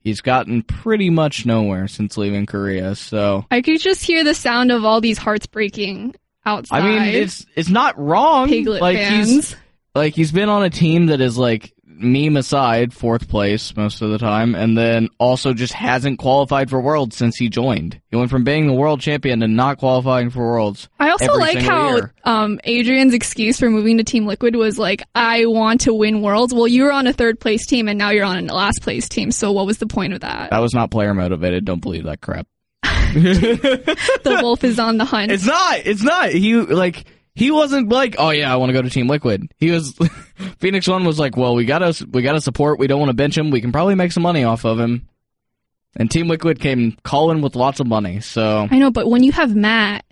he's 0.00 0.20
gotten 0.20 0.64
pretty 0.64 1.10
much 1.10 1.46
nowhere 1.46 1.86
since 1.86 2.18
leaving 2.18 2.44
Korea. 2.44 2.96
So 2.96 3.46
I 3.52 3.62
could 3.62 3.80
just 3.80 4.02
hear 4.02 4.24
the 4.24 4.34
sound 4.34 4.72
of 4.72 4.84
all 4.84 5.00
these 5.00 5.18
hearts 5.18 5.46
breaking 5.46 6.16
outside. 6.44 6.82
I 6.82 6.88
mean, 6.88 7.02
it's 7.14 7.46
it's 7.54 7.70
not 7.70 7.96
wrong. 7.96 8.48
Piglet 8.48 8.82
like 8.82 8.96
fans. 8.96 9.28
he's 9.28 9.56
like 9.94 10.16
he's 10.16 10.32
been 10.32 10.48
on 10.48 10.64
a 10.64 10.70
team 10.70 11.06
that 11.06 11.20
is 11.20 11.38
like 11.38 11.72
meme 12.00 12.36
aside, 12.36 12.92
fourth 12.92 13.28
place 13.28 13.76
most 13.76 14.02
of 14.02 14.10
the 14.10 14.18
time, 14.18 14.54
and 14.54 14.76
then 14.76 15.08
also 15.18 15.52
just 15.52 15.72
hasn't 15.72 16.18
qualified 16.18 16.70
for 16.70 16.80
Worlds 16.80 17.16
since 17.16 17.36
he 17.36 17.48
joined. 17.48 18.00
He 18.10 18.16
went 18.16 18.30
from 18.30 18.44
being 18.44 18.66
the 18.66 18.72
world 18.72 19.00
champion 19.00 19.40
to 19.40 19.48
not 19.48 19.78
qualifying 19.78 20.30
for 20.30 20.40
Worlds. 20.40 20.88
I 20.98 21.10
also 21.10 21.34
like 21.34 21.58
how 21.58 22.00
um, 22.24 22.60
Adrian's 22.64 23.14
excuse 23.14 23.58
for 23.58 23.70
moving 23.70 23.98
to 23.98 24.04
Team 24.04 24.26
Liquid 24.26 24.56
was 24.56 24.78
like, 24.78 25.02
"I 25.14 25.46
want 25.46 25.82
to 25.82 25.94
win 25.94 26.22
Worlds." 26.22 26.54
Well, 26.54 26.68
you 26.68 26.84
were 26.84 26.92
on 26.92 27.06
a 27.06 27.12
third 27.12 27.40
place 27.40 27.66
team, 27.66 27.88
and 27.88 27.98
now 27.98 28.10
you're 28.10 28.24
on 28.24 28.48
a 28.48 28.54
last 28.54 28.82
place 28.82 29.08
team. 29.08 29.30
So, 29.30 29.52
what 29.52 29.66
was 29.66 29.78
the 29.78 29.86
point 29.86 30.12
of 30.12 30.20
that? 30.20 30.50
That 30.50 30.60
was 30.60 30.74
not 30.74 30.90
player 30.90 31.14
motivated. 31.14 31.64
Don't 31.64 31.80
believe 31.80 32.04
that 32.04 32.20
crap. 32.20 32.46
the 33.12 34.38
wolf 34.42 34.62
is 34.62 34.78
on 34.78 34.98
the 34.98 35.04
hunt. 35.04 35.32
It's 35.32 35.46
not. 35.46 35.80
It's 35.84 36.02
not. 36.02 36.30
He 36.30 36.54
like 36.54 37.04
he 37.40 37.50
wasn't 37.50 37.88
like, 37.88 38.16
oh 38.18 38.28
yeah, 38.28 38.52
I 38.52 38.56
want 38.56 38.68
to 38.68 38.74
go 38.74 38.82
to 38.82 38.90
Team 38.90 39.08
Liquid. 39.08 39.50
He 39.56 39.70
was 39.70 39.96
Phoenix 40.58 40.86
One 40.86 41.04
was 41.04 41.18
like, 41.18 41.38
well, 41.38 41.54
we 41.54 41.64
gotta 41.64 42.06
we 42.10 42.20
gotta 42.20 42.40
support. 42.42 42.78
We 42.78 42.86
don't 42.86 43.00
want 43.00 43.08
to 43.08 43.16
bench 43.16 43.36
him. 43.36 43.50
We 43.50 43.62
can 43.62 43.72
probably 43.72 43.94
make 43.94 44.12
some 44.12 44.22
money 44.22 44.44
off 44.44 44.66
of 44.66 44.78
him. 44.78 45.08
And 45.96 46.10
Team 46.10 46.28
Liquid 46.28 46.60
came 46.60 46.98
calling 47.02 47.40
with 47.40 47.56
lots 47.56 47.80
of 47.80 47.86
money. 47.86 48.20
So 48.20 48.68
I 48.70 48.78
know, 48.78 48.90
but 48.90 49.08
when 49.08 49.22
you 49.22 49.32
have 49.32 49.56
Matt, 49.56 50.04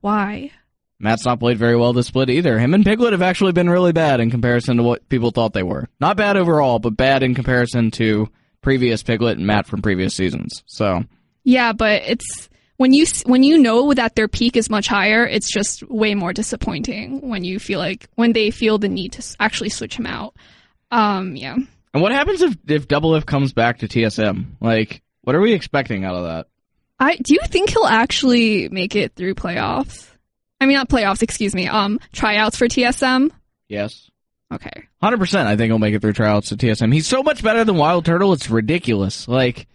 why? 0.00 0.52
Matt's 0.98 1.26
not 1.26 1.38
played 1.38 1.58
very 1.58 1.76
well 1.76 1.92
this 1.92 2.06
split 2.06 2.30
either. 2.30 2.58
Him 2.58 2.72
and 2.72 2.82
Piglet 2.84 3.12
have 3.12 3.20
actually 3.20 3.52
been 3.52 3.68
really 3.68 3.92
bad 3.92 4.20
in 4.20 4.30
comparison 4.30 4.78
to 4.78 4.82
what 4.82 5.06
people 5.10 5.32
thought 5.32 5.52
they 5.52 5.62
were. 5.62 5.86
Not 6.00 6.16
bad 6.16 6.38
overall, 6.38 6.78
but 6.78 6.96
bad 6.96 7.22
in 7.22 7.34
comparison 7.34 7.90
to 7.92 8.30
previous 8.62 9.02
Piglet 9.02 9.36
and 9.36 9.46
Matt 9.46 9.66
from 9.66 9.82
previous 9.82 10.14
seasons. 10.14 10.62
So 10.64 11.04
Yeah, 11.44 11.74
but 11.74 12.02
it's 12.06 12.48
when 12.80 12.94
you 12.94 13.04
when 13.26 13.42
you 13.42 13.58
know 13.58 13.92
that 13.92 14.14
their 14.14 14.26
peak 14.26 14.56
is 14.56 14.70
much 14.70 14.86
higher, 14.86 15.26
it's 15.26 15.52
just 15.52 15.86
way 15.90 16.14
more 16.14 16.32
disappointing 16.32 17.20
when 17.20 17.44
you 17.44 17.58
feel 17.58 17.78
like 17.78 18.08
when 18.14 18.32
they 18.32 18.50
feel 18.50 18.78
the 18.78 18.88
need 18.88 19.12
to 19.12 19.36
actually 19.38 19.68
switch 19.68 19.98
him 19.98 20.06
out. 20.06 20.34
Um, 20.90 21.36
yeah. 21.36 21.56
And 21.92 22.02
what 22.02 22.12
happens 22.12 22.40
if 22.40 22.56
if 22.66 22.88
Double 22.88 23.10
Lift 23.10 23.26
comes 23.26 23.52
back 23.52 23.80
to 23.80 23.86
TSM? 23.86 24.52
Like, 24.62 25.02
what 25.20 25.36
are 25.36 25.42
we 25.42 25.52
expecting 25.52 26.06
out 26.06 26.14
of 26.14 26.24
that? 26.24 26.46
I 26.98 27.16
do 27.16 27.34
you 27.34 27.40
think 27.48 27.68
he'll 27.68 27.84
actually 27.84 28.70
make 28.70 28.96
it 28.96 29.14
through 29.14 29.34
playoffs? 29.34 30.08
I 30.58 30.64
mean, 30.64 30.78
not 30.78 30.88
playoffs, 30.88 31.20
excuse 31.20 31.54
me. 31.54 31.68
Um, 31.68 32.00
tryouts 32.12 32.56
for 32.56 32.66
TSM. 32.66 33.30
Yes. 33.68 34.10
Okay. 34.50 34.88
Hundred 35.02 35.18
percent. 35.18 35.48
I 35.48 35.56
think 35.58 35.68
he'll 35.68 35.78
make 35.78 35.94
it 35.94 36.00
through 36.00 36.14
tryouts 36.14 36.48
to 36.48 36.56
TSM. 36.56 36.94
He's 36.94 37.06
so 37.06 37.22
much 37.22 37.42
better 37.42 37.62
than 37.62 37.76
Wild 37.76 38.06
Turtle. 38.06 38.32
It's 38.32 38.48
ridiculous. 38.48 39.28
Like 39.28 39.66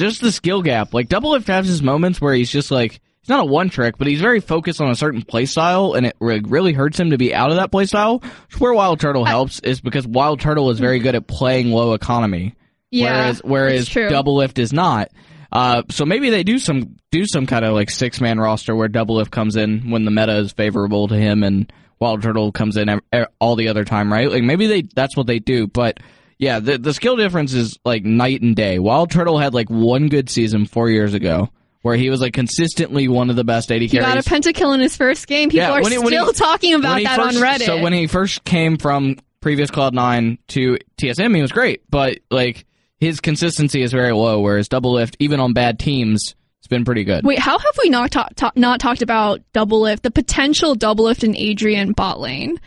just 0.00 0.20
the 0.20 0.32
skill 0.32 0.62
gap. 0.62 0.94
Like 0.94 1.08
Double 1.08 1.30
Lift 1.32 1.48
has 1.48 1.66
his 1.66 1.82
moments 1.82 2.20
where 2.20 2.34
he's 2.34 2.50
just 2.50 2.70
like 2.70 2.92
he's 3.20 3.28
not 3.28 3.40
a 3.40 3.44
one 3.44 3.68
trick, 3.70 3.98
but 3.98 4.06
he's 4.06 4.20
very 4.20 4.40
focused 4.40 4.80
on 4.80 4.90
a 4.90 4.94
certain 4.96 5.22
play 5.22 5.46
style, 5.46 5.94
and 5.94 6.06
it 6.06 6.16
re- 6.20 6.40
really 6.44 6.72
hurts 6.72 6.98
him 6.98 7.10
to 7.10 7.18
be 7.18 7.34
out 7.34 7.50
of 7.50 7.56
that 7.56 7.70
play 7.70 7.86
style. 7.86 8.22
Where 8.58 8.72
Wild 8.74 9.00
Turtle 9.00 9.24
helps 9.24 9.60
is 9.60 9.80
because 9.80 10.06
Wild 10.06 10.40
Turtle 10.40 10.70
is 10.70 10.78
very 10.78 10.98
good 10.98 11.14
at 11.14 11.26
playing 11.26 11.70
low 11.70 11.94
economy, 11.94 12.54
Yeah. 12.90 13.12
whereas 13.12 13.40
whereas 13.44 13.80
that's 13.80 13.88
true. 13.90 14.08
Double 14.08 14.36
Lift 14.36 14.58
is 14.58 14.72
not. 14.72 15.10
Uh, 15.50 15.82
so 15.90 16.04
maybe 16.04 16.28
they 16.30 16.42
do 16.42 16.58
some 16.58 16.96
do 17.10 17.24
some 17.26 17.46
kind 17.46 17.64
of 17.64 17.72
like 17.72 17.88
six 17.90 18.20
man 18.20 18.38
roster 18.38 18.76
where 18.76 18.88
Double 18.88 19.16
Lift 19.16 19.30
comes 19.30 19.56
in 19.56 19.90
when 19.90 20.04
the 20.04 20.10
meta 20.10 20.36
is 20.38 20.52
favorable 20.52 21.08
to 21.08 21.14
him, 21.16 21.42
and 21.42 21.72
Wild 22.00 22.22
Turtle 22.22 22.52
comes 22.52 22.76
in 22.76 23.00
all 23.40 23.56
the 23.56 23.68
other 23.68 23.84
time, 23.84 24.12
right? 24.12 24.30
Like 24.30 24.42
maybe 24.42 24.66
they 24.66 24.82
that's 24.82 25.16
what 25.16 25.26
they 25.26 25.38
do, 25.38 25.66
but 25.66 25.98
yeah, 26.38 26.60
the 26.60 26.78
the 26.78 26.94
skill 26.94 27.16
difference 27.16 27.52
is 27.52 27.78
like 27.84 28.04
night 28.04 28.40
and 28.42 28.54
day. 28.56 28.78
Wild 28.78 29.10
Turtle 29.10 29.38
had 29.38 29.54
like 29.54 29.68
one 29.68 30.08
good 30.08 30.30
season 30.30 30.66
four 30.66 30.88
years 30.88 31.14
ago 31.14 31.50
where 31.82 31.96
he 31.96 32.10
was 32.10 32.20
like 32.20 32.32
consistently 32.32 33.06
one 33.08 33.30
of 33.30 33.36
the 33.36 33.44
best 33.44 33.70
AD 33.70 33.80
He 33.82 33.88
got 33.88 34.16
a 34.18 34.20
pentakill 34.22 34.74
in 34.74 34.80
his 34.80 34.96
first 34.96 35.26
game. 35.26 35.48
People 35.50 35.68
Yeah, 35.68 35.72
are 35.72 35.78
he- 35.80 35.96
still 35.96 36.26
he- 36.26 36.32
talking 36.32 36.74
about 36.74 37.02
that 37.02 37.16
first- 37.16 37.36
on 37.36 37.42
Reddit. 37.42 37.66
So 37.66 37.80
when 37.82 37.92
he 37.92 38.06
first 38.06 38.44
came 38.44 38.78
from 38.78 39.16
previous 39.40 39.70
Cloud 39.70 39.94
Nine 39.94 40.38
to 40.48 40.78
TSM, 40.96 41.34
he 41.34 41.40
was 41.42 41.52
great, 41.52 41.82
but 41.88 42.18
like 42.30 42.66
his 42.98 43.20
consistency 43.20 43.82
is 43.82 43.92
very 43.92 44.12
low. 44.12 44.40
Whereas 44.40 44.68
Double 44.68 44.92
Lift, 44.92 45.16
even 45.20 45.38
on 45.38 45.52
bad 45.52 45.78
teams, 45.78 46.34
it's 46.58 46.66
been 46.66 46.84
pretty 46.84 47.04
good. 47.04 47.24
Wait, 47.24 47.38
how 47.38 47.56
have 47.58 47.74
we 47.82 47.88
not 47.88 48.10
ta- 48.10 48.28
ta- 48.34 48.50
not 48.56 48.80
talked 48.80 49.02
about 49.02 49.40
double 49.52 49.80
lift, 49.80 50.02
the 50.02 50.10
potential 50.10 50.74
double 50.74 51.04
lift 51.04 51.22
in 51.22 51.36
Adrian 51.36 51.92
bot 51.92 52.18
lane? 52.20 52.58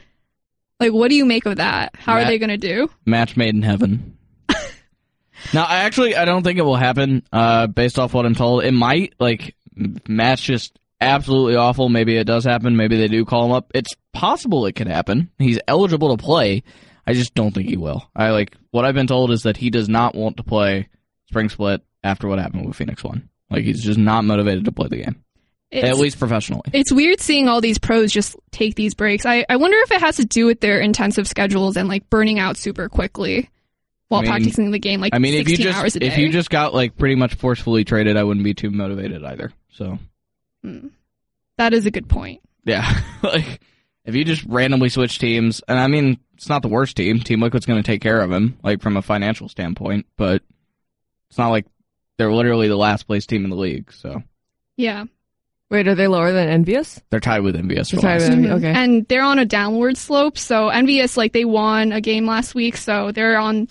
Like, 0.81 0.93
what 0.93 1.09
do 1.09 1.15
you 1.15 1.25
make 1.25 1.45
of 1.45 1.57
that? 1.57 1.93
How 1.95 2.13
are 2.13 2.25
they 2.25 2.39
going 2.39 2.49
to 2.49 2.57
do? 2.57 2.89
match 3.05 3.37
made 3.37 3.53
in 3.53 3.61
heaven. 3.61 4.17
now, 5.53 5.63
I 5.63 5.83
actually 5.83 6.15
I 6.15 6.25
don't 6.25 6.43
think 6.43 6.57
it 6.57 6.63
will 6.63 6.75
happen. 6.75 7.23
Uh, 7.31 7.67
based 7.67 7.99
off 7.99 8.13
what 8.13 8.25
I'm 8.25 8.35
told, 8.35 8.63
it 8.63 8.71
might. 8.71 9.13
Like 9.19 9.55
m- 9.77 9.97
match 10.07 10.43
just 10.43 10.77
absolutely 10.99 11.55
awful. 11.55 11.87
Maybe 11.87 12.17
it 12.17 12.25
does 12.25 12.45
happen. 12.45 12.75
Maybe 12.77 12.97
they 12.97 13.07
do 13.07 13.25
call 13.25 13.45
him 13.45 13.51
up. 13.51 13.71
It's 13.75 13.93
possible 14.11 14.65
it 14.65 14.73
could 14.73 14.87
happen. 14.87 15.29
He's 15.37 15.59
eligible 15.67 16.17
to 16.17 16.23
play. 16.23 16.63
I 17.05 17.13
just 17.13 17.35
don't 17.35 17.53
think 17.53 17.69
he 17.69 17.77
will. 17.77 18.09
I 18.15 18.31
like 18.31 18.55
what 18.71 18.83
I've 18.85 18.95
been 18.95 19.07
told 19.07 19.31
is 19.31 19.43
that 19.43 19.57
he 19.57 19.69
does 19.69 19.87
not 19.87 20.15
want 20.15 20.37
to 20.37 20.43
play 20.43 20.89
spring 21.27 21.49
split 21.49 21.81
after 22.03 22.27
what 22.27 22.39
happened 22.39 22.65
with 22.65 22.75
Phoenix 22.75 23.03
One. 23.03 23.29
Like 23.49 23.63
he's 23.65 23.83
just 23.83 23.99
not 23.99 24.23
motivated 24.23 24.65
to 24.65 24.71
play 24.71 24.87
the 24.87 25.03
game, 25.03 25.23
It's, 25.71 25.87
at 25.87 25.97
least 25.97 26.19
professionally. 26.19 26.63
it's 26.73 26.91
weird 26.91 27.21
seeing 27.21 27.47
all 27.47 27.61
these 27.61 27.77
pros 27.79 28.11
just 28.11 28.35
take 28.51 28.75
these 28.75 28.93
breaks. 28.93 29.25
I, 29.25 29.45
I 29.47 29.55
wonder 29.55 29.77
if 29.77 29.91
it 29.91 30.01
has 30.01 30.17
to 30.17 30.25
do 30.25 30.45
with 30.45 30.59
their 30.59 30.79
intensive 30.81 31.27
schedules 31.29 31.77
and 31.77 31.87
like 31.87 32.09
burning 32.09 32.39
out 32.39 32.57
super 32.57 32.89
quickly 32.89 33.49
while 34.09 34.19
I 34.19 34.23
mean- 34.23 34.31
practicing 34.31 34.71
the 34.71 34.79
game 34.79 34.99
like 34.99 35.15
I 35.15 35.19
mean, 35.19 35.33
if 35.35 35.47
you 35.47 35.55
just 35.55 35.77
hours 35.79 35.95
a 35.95 35.99
day. 36.01 36.07
if 36.07 36.17
you 36.17 36.29
just 36.29 36.49
got 36.49 36.73
like 36.73 36.97
pretty 36.97 37.15
much 37.15 37.35
forcefully 37.35 37.85
traded, 37.85 38.17
I 38.17 38.23
wouldn't 38.23 38.43
be 38.43 38.53
too 38.53 38.69
motivated 38.69 39.23
either. 39.23 39.53
So 39.71 39.97
Hmm. 40.63 40.87
That 41.57 41.73
is 41.73 41.85
a 41.85 41.91
good 41.91 42.09
point. 42.09 42.41
Yeah, 42.65 42.99
like 43.23 43.61
if 44.03 44.13
you 44.15 44.25
just 44.25 44.43
randomly 44.43 44.89
switch 44.89 45.19
teams, 45.19 45.61
and 45.67 45.79
I 45.79 45.87
mean 45.87 46.19
it's 46.35 46.49
not 46.49 46.61
the 46.63 46.67
worst 46.67 46.97
team. 46.97 47.19
Team 47.21 47.41
Liquid's 47.41 47.65
going 47.65 47.81
to 47.81 47.85
take 47.85 48.01
care 48.01 48.19
of 48.21 48.31
him, 48.31 48.57
like 48.63 48.81
from 48.81 48.97
a 48.97 49.01
financial 49.01 49.47
standpoint, 49.47 50.05
but 50.17 50.41
it's 51.29 51.37
not 51.37 51.49
like 51.49 51.65
they're 52.17 52.33
literally 52.33 52.67
the 52.67 52.75
last 52.75 53.07
place 53.07 53.25
team 53.25 53.43
in 53.45 53.49
the 53.49 53.55
league. 53.55 53.93
So 53.93 54.21
Yeah. 54.75 55.05
Wait, 55.71 55.87
are 55.87 55.95
they 55.95 56.07
lower 56.07 56.31
than 56.33 56.49
Envious? 56.49 57.01
they're 57.09 57.19
tied 57.21 57.39
with 57.41 57.55
Envious. 57.55 57.89
For 57.89 57.95
They're 57.95 58.19
tied 58.19 58.21
last. 58.21 58.41
with- 58.41 58.49
Mhm. 58.49 58.57
Okay. 58.57 58.73
And 58.75 59.07
they're 59.07 59.23
on 59.23 59.39
a 59.39 59.45
downward 59.45 59.97
slope. 59.97 60.37
So 60.37 60.67
Envious, 60.69 61.15
like 61.17 61.31
they 61.31 61.45
won 61.45 61.91
a 61.93 62.01
game 62.01 62.25
last 62.27 62.53
week, 62.53 62.75
so 62.77 63.11
they're 63.11 63.37
on 63.39 63.67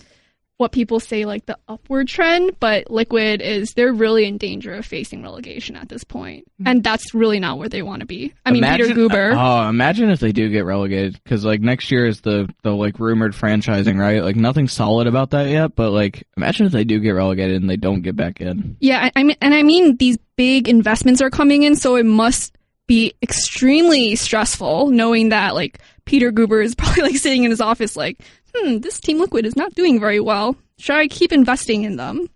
what 0.60 0.72
people 0.72 1.00
say 1.00 1.24
like 1.24 1.46
the 1.46 1.58
upward 1.68 2.06
trend. 2.06 2.60
But 2.60 2.90
Liquid 2.90 3.40
is 3.40 3.72
they're 3.72 3.94
really 3.94 4.26
in 4.26 4.36
danger 4.36 4.74
of 4.74 4.84
facing 4.84 5.22
relegation 5.22 5.74
at 5.74 5.88
this 5.88 6.04
point, 6.04 6.44
mm-hmm. 6.44 6.68
and 6.68 6.84
that's 6.84 7.14
really 7.14 7.40
not 7.40 7.58
where 7.58 7.70
they 7.70 7.82
want 7.82 8.00
to 8.00 8.06
be. 8.06 8.34
I 8.44 8.52
mean, 8.52 8.62
Peter 8.62 8.88
Guber. 8.88 9.34
Oh, 9.34 9.68
imagine 9.68 10.10
if 10.10 10.20
they 10.20 10.32
do 10.32 10.50
get 10.50 10.66
relegated 10.66 11.18
because 11.24 11.44
like 11.46 11.62
next 11.62 11.90
year 11.90 12.06
is 12.06 12.20
the 12.20 12.52
the 12.62 12.72
like 12.72 13.00
rumored 13.00 13.32
franchising, 13.32 13.98
right? 13.98 14.22
Like 14.22 14.36
nothing 14.36 14.68
solid 14.68 15.06
about 15.06 15.30
that 15.30 15.48
yet, 15.48 15.74
but 15.74 15.90
like 15.90 16.26
imagine 16.36 16.66
if 16.66 16.72
they 16.72 16.84
do 16.84 17.00
get 17.00 17.12
relegated 17.12 17.62
and 17.62 17.70
they 17.70 17.78
don't 17.78 18.02
get 18.02 18.14
back 18.14 18.42
in. 18.42 18.76
Yeah, 18.80 19.04
I, 19.04 19.12
I 19.16 19.22
mean, 19.22 19.36
and 19.40 19.54
I 19.54 19.62
mean 19.62 19.96
these 19.96 20.18
big 20.36 20.68
investments 20.68 21.22
are 21.22 21.30
coming 21.30 21.62
in, 21.62 21.74
so 21.74 21.96
it 21.96 22.04
must 22.04 22.56
be 22.86 23.14
extremely 23.22 24.16
stressful 24.16 24.88
knowing 24.88 25.28
that 25.28 25.54
like 25.54 25.78
Peter 26.06 26.32
Guber 26.32 26.62
is 26.64 26.74
probably 26.78 27.04
like 27.04 27.16
sitting 27.16 27.44
in 27.44 27.50
his 27.50 27.60
office 27.60 27.96
like, 27.96 28.20
hmm, 28.54 28.78
this 28.78 29.00
Team 29.00 29.18
Liquid 29.18 29.46
is 29.46 29.56
not 29.56 29.74
doing 29.74 30.00
very 30.00 30.20
well. 30.20 30.56
Should 30.78 30.96
I 30.96 31.08
keep 31.08 31.32
investing 31.32 31.84
in 31.84 31.96
them? 31.96 32.28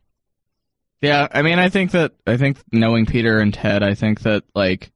Yeah, 1.00 1.28
I 1.30 1.42
mean, 1.42 1.58
I 1.58 1.68
think 1.68 1.90
that 1.90 2.12
I 2.26 2.36
think 2.36 2.58
knowing 2.72 3.06
Peter 3.06 3.38
and 3.38 3.52
Ted, 3.52 3.82
I 3.82 3.94
think 3.94 4.20
that 4.20 4.44
like 4.54 4.90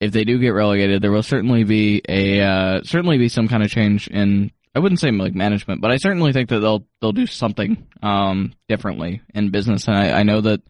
if 0.00 0.12
they 0.12 0.24
do 0.24 0.38
get 0.38 0.50
relegated, 0.50 1.02
there 1.02 1.12
will 1.12 1.22
certainly 1.22 1.64
be 1.64 2.02
a 2.08 2.40
uh, 2.40 2.82
certainly 2.82 3.18
be 3.18 3.28
some 3.28 3.48
kind 3.48 3.62
of 3.62 3.70
change 3.70 4.08
in. 4.08 4.50
I 4.74 4.78
wouldn't 4.78 5.00
say 5.00 5.10
like 5.10 5.34
management, 5.34 5.80
but 5.80 5.90
I 5.90 5.96
certainly 5.96 6.32
think 6.32 6.50
that 6.50 6.60
they'll 6.60 6.86
they'll 7.00 7.12
do 7.12 7.26
something 7.26 7.86
um, 8.02 8.54
differently 8.68 9.22
in 9.34 9.50
business, 9.50 9.86
and 9.88 9.96
I, 9.96 10.20
I 10.20 10.22
know 10.22 10.40
that. 10.40 10.62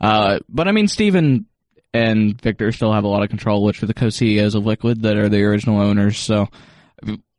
Uh, 0.00 0.38
but 0.48 0.68
I 0.68 0.72
mean, 0.72 0.88
Steven 0.88 1.46
and 1.92 2.40
Victor 2.40 2.72
still 2.72 2.92
have 2.92 3.04
a 3.04 3.08
lot 3.08 3.22
of 3.22 3.28
control, 3.28 3.64
which 3.64 3.82
are 3.82 3.86
the 3.86 3.94
co-CEOs 3.94 4.54
of 4.54 4.66
Liquid 4.66 5.02
that 5.02 5.16
are 5.16 5.28
the 5.28 5.42
original 5.42 5.80
owners. 5.80 6.18
So 6.18 6.48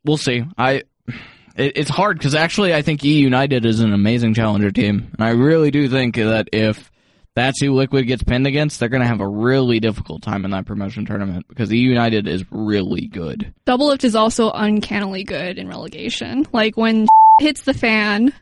we'll 0.03 0.17
see. 0.17 0.43
I 0.57 0.83
it, 1.07 1.73
it's 1.75 1.89
hard 1.89 2.17
because 2.17 2.35
actually 2.35 2.73
I 2.73 2.81
think 2.81 3.03
E 3.03 3.19
United 3.19 3.65
is 3.65 3.79
an 3.79 3.93
amazing 3.93 4.33
challenger 4.33 4.71
team, 4.71 5.11
and 5.17 5.25
I 5.25 5.31
really 5.31 5.71
do 5.71 5.89
think 5.89 6.15
that 6.15 6.49
if 6.53 6.91
that's 7.35 7.59
who 7.59 7.73
Liquid 7.73 8.07
gets 8.07 8.23
pinned 8.23 8.47
against, 8.47 8.79
they're 8.79 8.89
going 8.89 9.01
to 9.01 9.07
have 9.07 9.19
a 9.19 9.27
really 9.27 9.79
difficult 9.79 10.21
time 10.21 10.45
in 10.45 10.51
that 10.51 10.65
promotion 10.65 11.05
tournament 11.05 11.45
because 11.49 11.71
E 11.73 11.77
United 11.77 12.27
is 12.27 12.45
really 12.49 13.07
good. 13.07 13.53
Double 13.65 13.87
Lift 13.87 14.03
is 14.03 14.15
also 14.15 14.51
uncannily 14.51 15.23
good 15.23 15.57
in 15.57 15.67
relegation. 15.67 16.47
Like 16.53 16.77
when 16.77 17.07
hits 17.39 17.63
the 17.63 17.73
fan, 17.73 18.33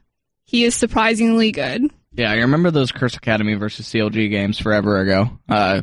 he 0.45 0.63
is 0.63 0.75
surprisingly 0.75 1.51
good. 1.51 1.89
Yeah, 2.15 2.29
I 2.29 2.35
remember 2.35 2.69
those 2.69 2.91
Curse 2.91 3.15
Academy 3.15 3.55
versus 3.55 3.87
CLG 3.87 4.29
games 4.29 4.59
forever 4.59 4.99
ago. 5.01 5.31
Uh, 5.49 5.81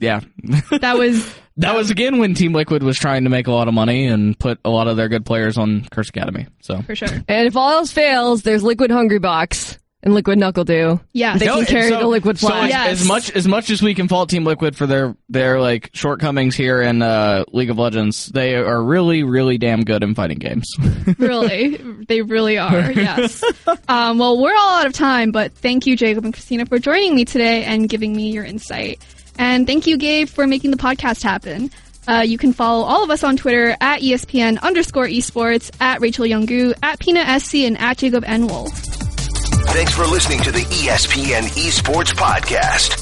yeah, 0.00 0.20
That 0.80 0.98
was 0.98 1.32
that 1.58 1.74
was 1.74 1.90
again 1.90 2.18
when 2.18 2.34
Team 2.34 2.52
Liquid 2.52 2.82
was 2.82 2.98
trying 2.98 3.24
to 3.24 3.30
make 3.30 3.46
a 3.46 3.52
lot 3.52 3.68
of 3.68 3.74
money 3.74 4.06
and 4.06 4.38
put 4.38 4.58
a 4.64 4.70
lot 4.70 4.88
of 4.88 4.96
their 4.96 5.08
good 5.08 5.24
players 5.24 5.56
on 5.58 5.86
Curse 5.90 6.08
Academy. 6.08 6.46
So 6.62 6.82
for 6.82 6.94
sure. 6.96 7.08
And 7.28 7.46
if 7.46 7.56
all 7.56 7.70
else 7.70 7.92
fails, 7.92 8.42
there's 8.42 8.62
Liquid 8.62 8.90
Hungry 8.90 9.18
Box 9.20 9.78
and 10.02 10.12
Liquid 10.12 10.38
NuckleDu. 10.38 11.00
Yes. 11.14 11.40
They 11.40 11.46
can 11.46 11.64
carry 11.64 11.88
so- 11.88 12.00
the 12.00 12.06
liquid 12.06 12.38
so 12.38 12.48
flag. 12.48 12.64
as, 12.64 12.70
Yes. 12.70 12.88
as 13.00 13.06
much 13.08 13.30
as 13.30 13.48
much 13.48 13.70
as 13.70 13.80
we 13.82 13.94
can 13.94 14.06
fault 14.08 14.28
Team 14.28 14.44
Liquid 14.44 14.76
for 14.76 14.86
their 14.86 15.16
their 15.30 15.60
like 15.60 15.90
shortcomings 15.94 16.54
here 16.56 16.82
in 16.82 17.00
uh, 17.00 17.44
League 17.52 17.70
of 17.70 17.78
Legends, 17.78 18.26
they 18.26 18.54
are 18.56 18.82
really 18.82 19.22
really 19.22 19.56
damn 19.56 19.82
good 19.84 20.02
in 20.02 20.14
fighting 20.14 20.38
games. 20.38 20.66
really, 21.18 21.76
they 22.08 22.20
really 22.22 22.58
are. 22.58 22.90
Yes. 22.92 23.42
Um, 23.88 24.18
well, 24.18 24.40
we're 24.42 24.54
all 24.54 24.80
out 24.80 24.86
of 24.86 24.92
time, 24.92 25.30
but 25.30 25.52
thank 25.54 25.86
you, 25.86 25.96
Jacob 25.96 26.24
and 26.24 26.34
Christina, 26.34 26.66
for 26.66 26.78
joining 26.78 27.14
me 27.14 27.24
today 27.24 27.64
and 27.64 27.88
giving 27.88 28.14
me 28.14 28.30
your 28.32 28.44
insight. 28.44 29.02
And 29.38 29.66
thank 29.66 29.86
you, 29.86 29.96
Gabe, 29.96 30.28
for 30.28 30.46
making 30.46 30.70
the 30.70 30.76
podcast 30.76 31.22
happen. 31.22 31.70
Uh, 32.06 32.22
you 32.24 32.38
can 32.38 32.52
follow 32.52 32.84
all 32.84 33.02
of 33.02 33.10
us 33.10 33.24
on 33.24 33.36
Twitter 33.36 33.76
at 33.80 34.00
ESPN 34.00 34.60
underscore 34.60 35.06
esports, 35.06 35.70
at 35.80 36.00
Rachel 36.00 36.26
Youngu, 36.26 36.74
at 36.82 36.98
Pina 36.98 37.40
SC, 37.40 37.56
and 37.56 37.78
at 37.78 37.98
Jacob 37.98 38.24
N. 38.26 38.46
Thanks 38.48 39.92
for 39.94 40.04
listening 40.06 40.40
to 40.42 40.52
the 40.52 40.60
ESPN 40.60 41.44
Esports 41.56 42.14
Podcast. 42.14 43.00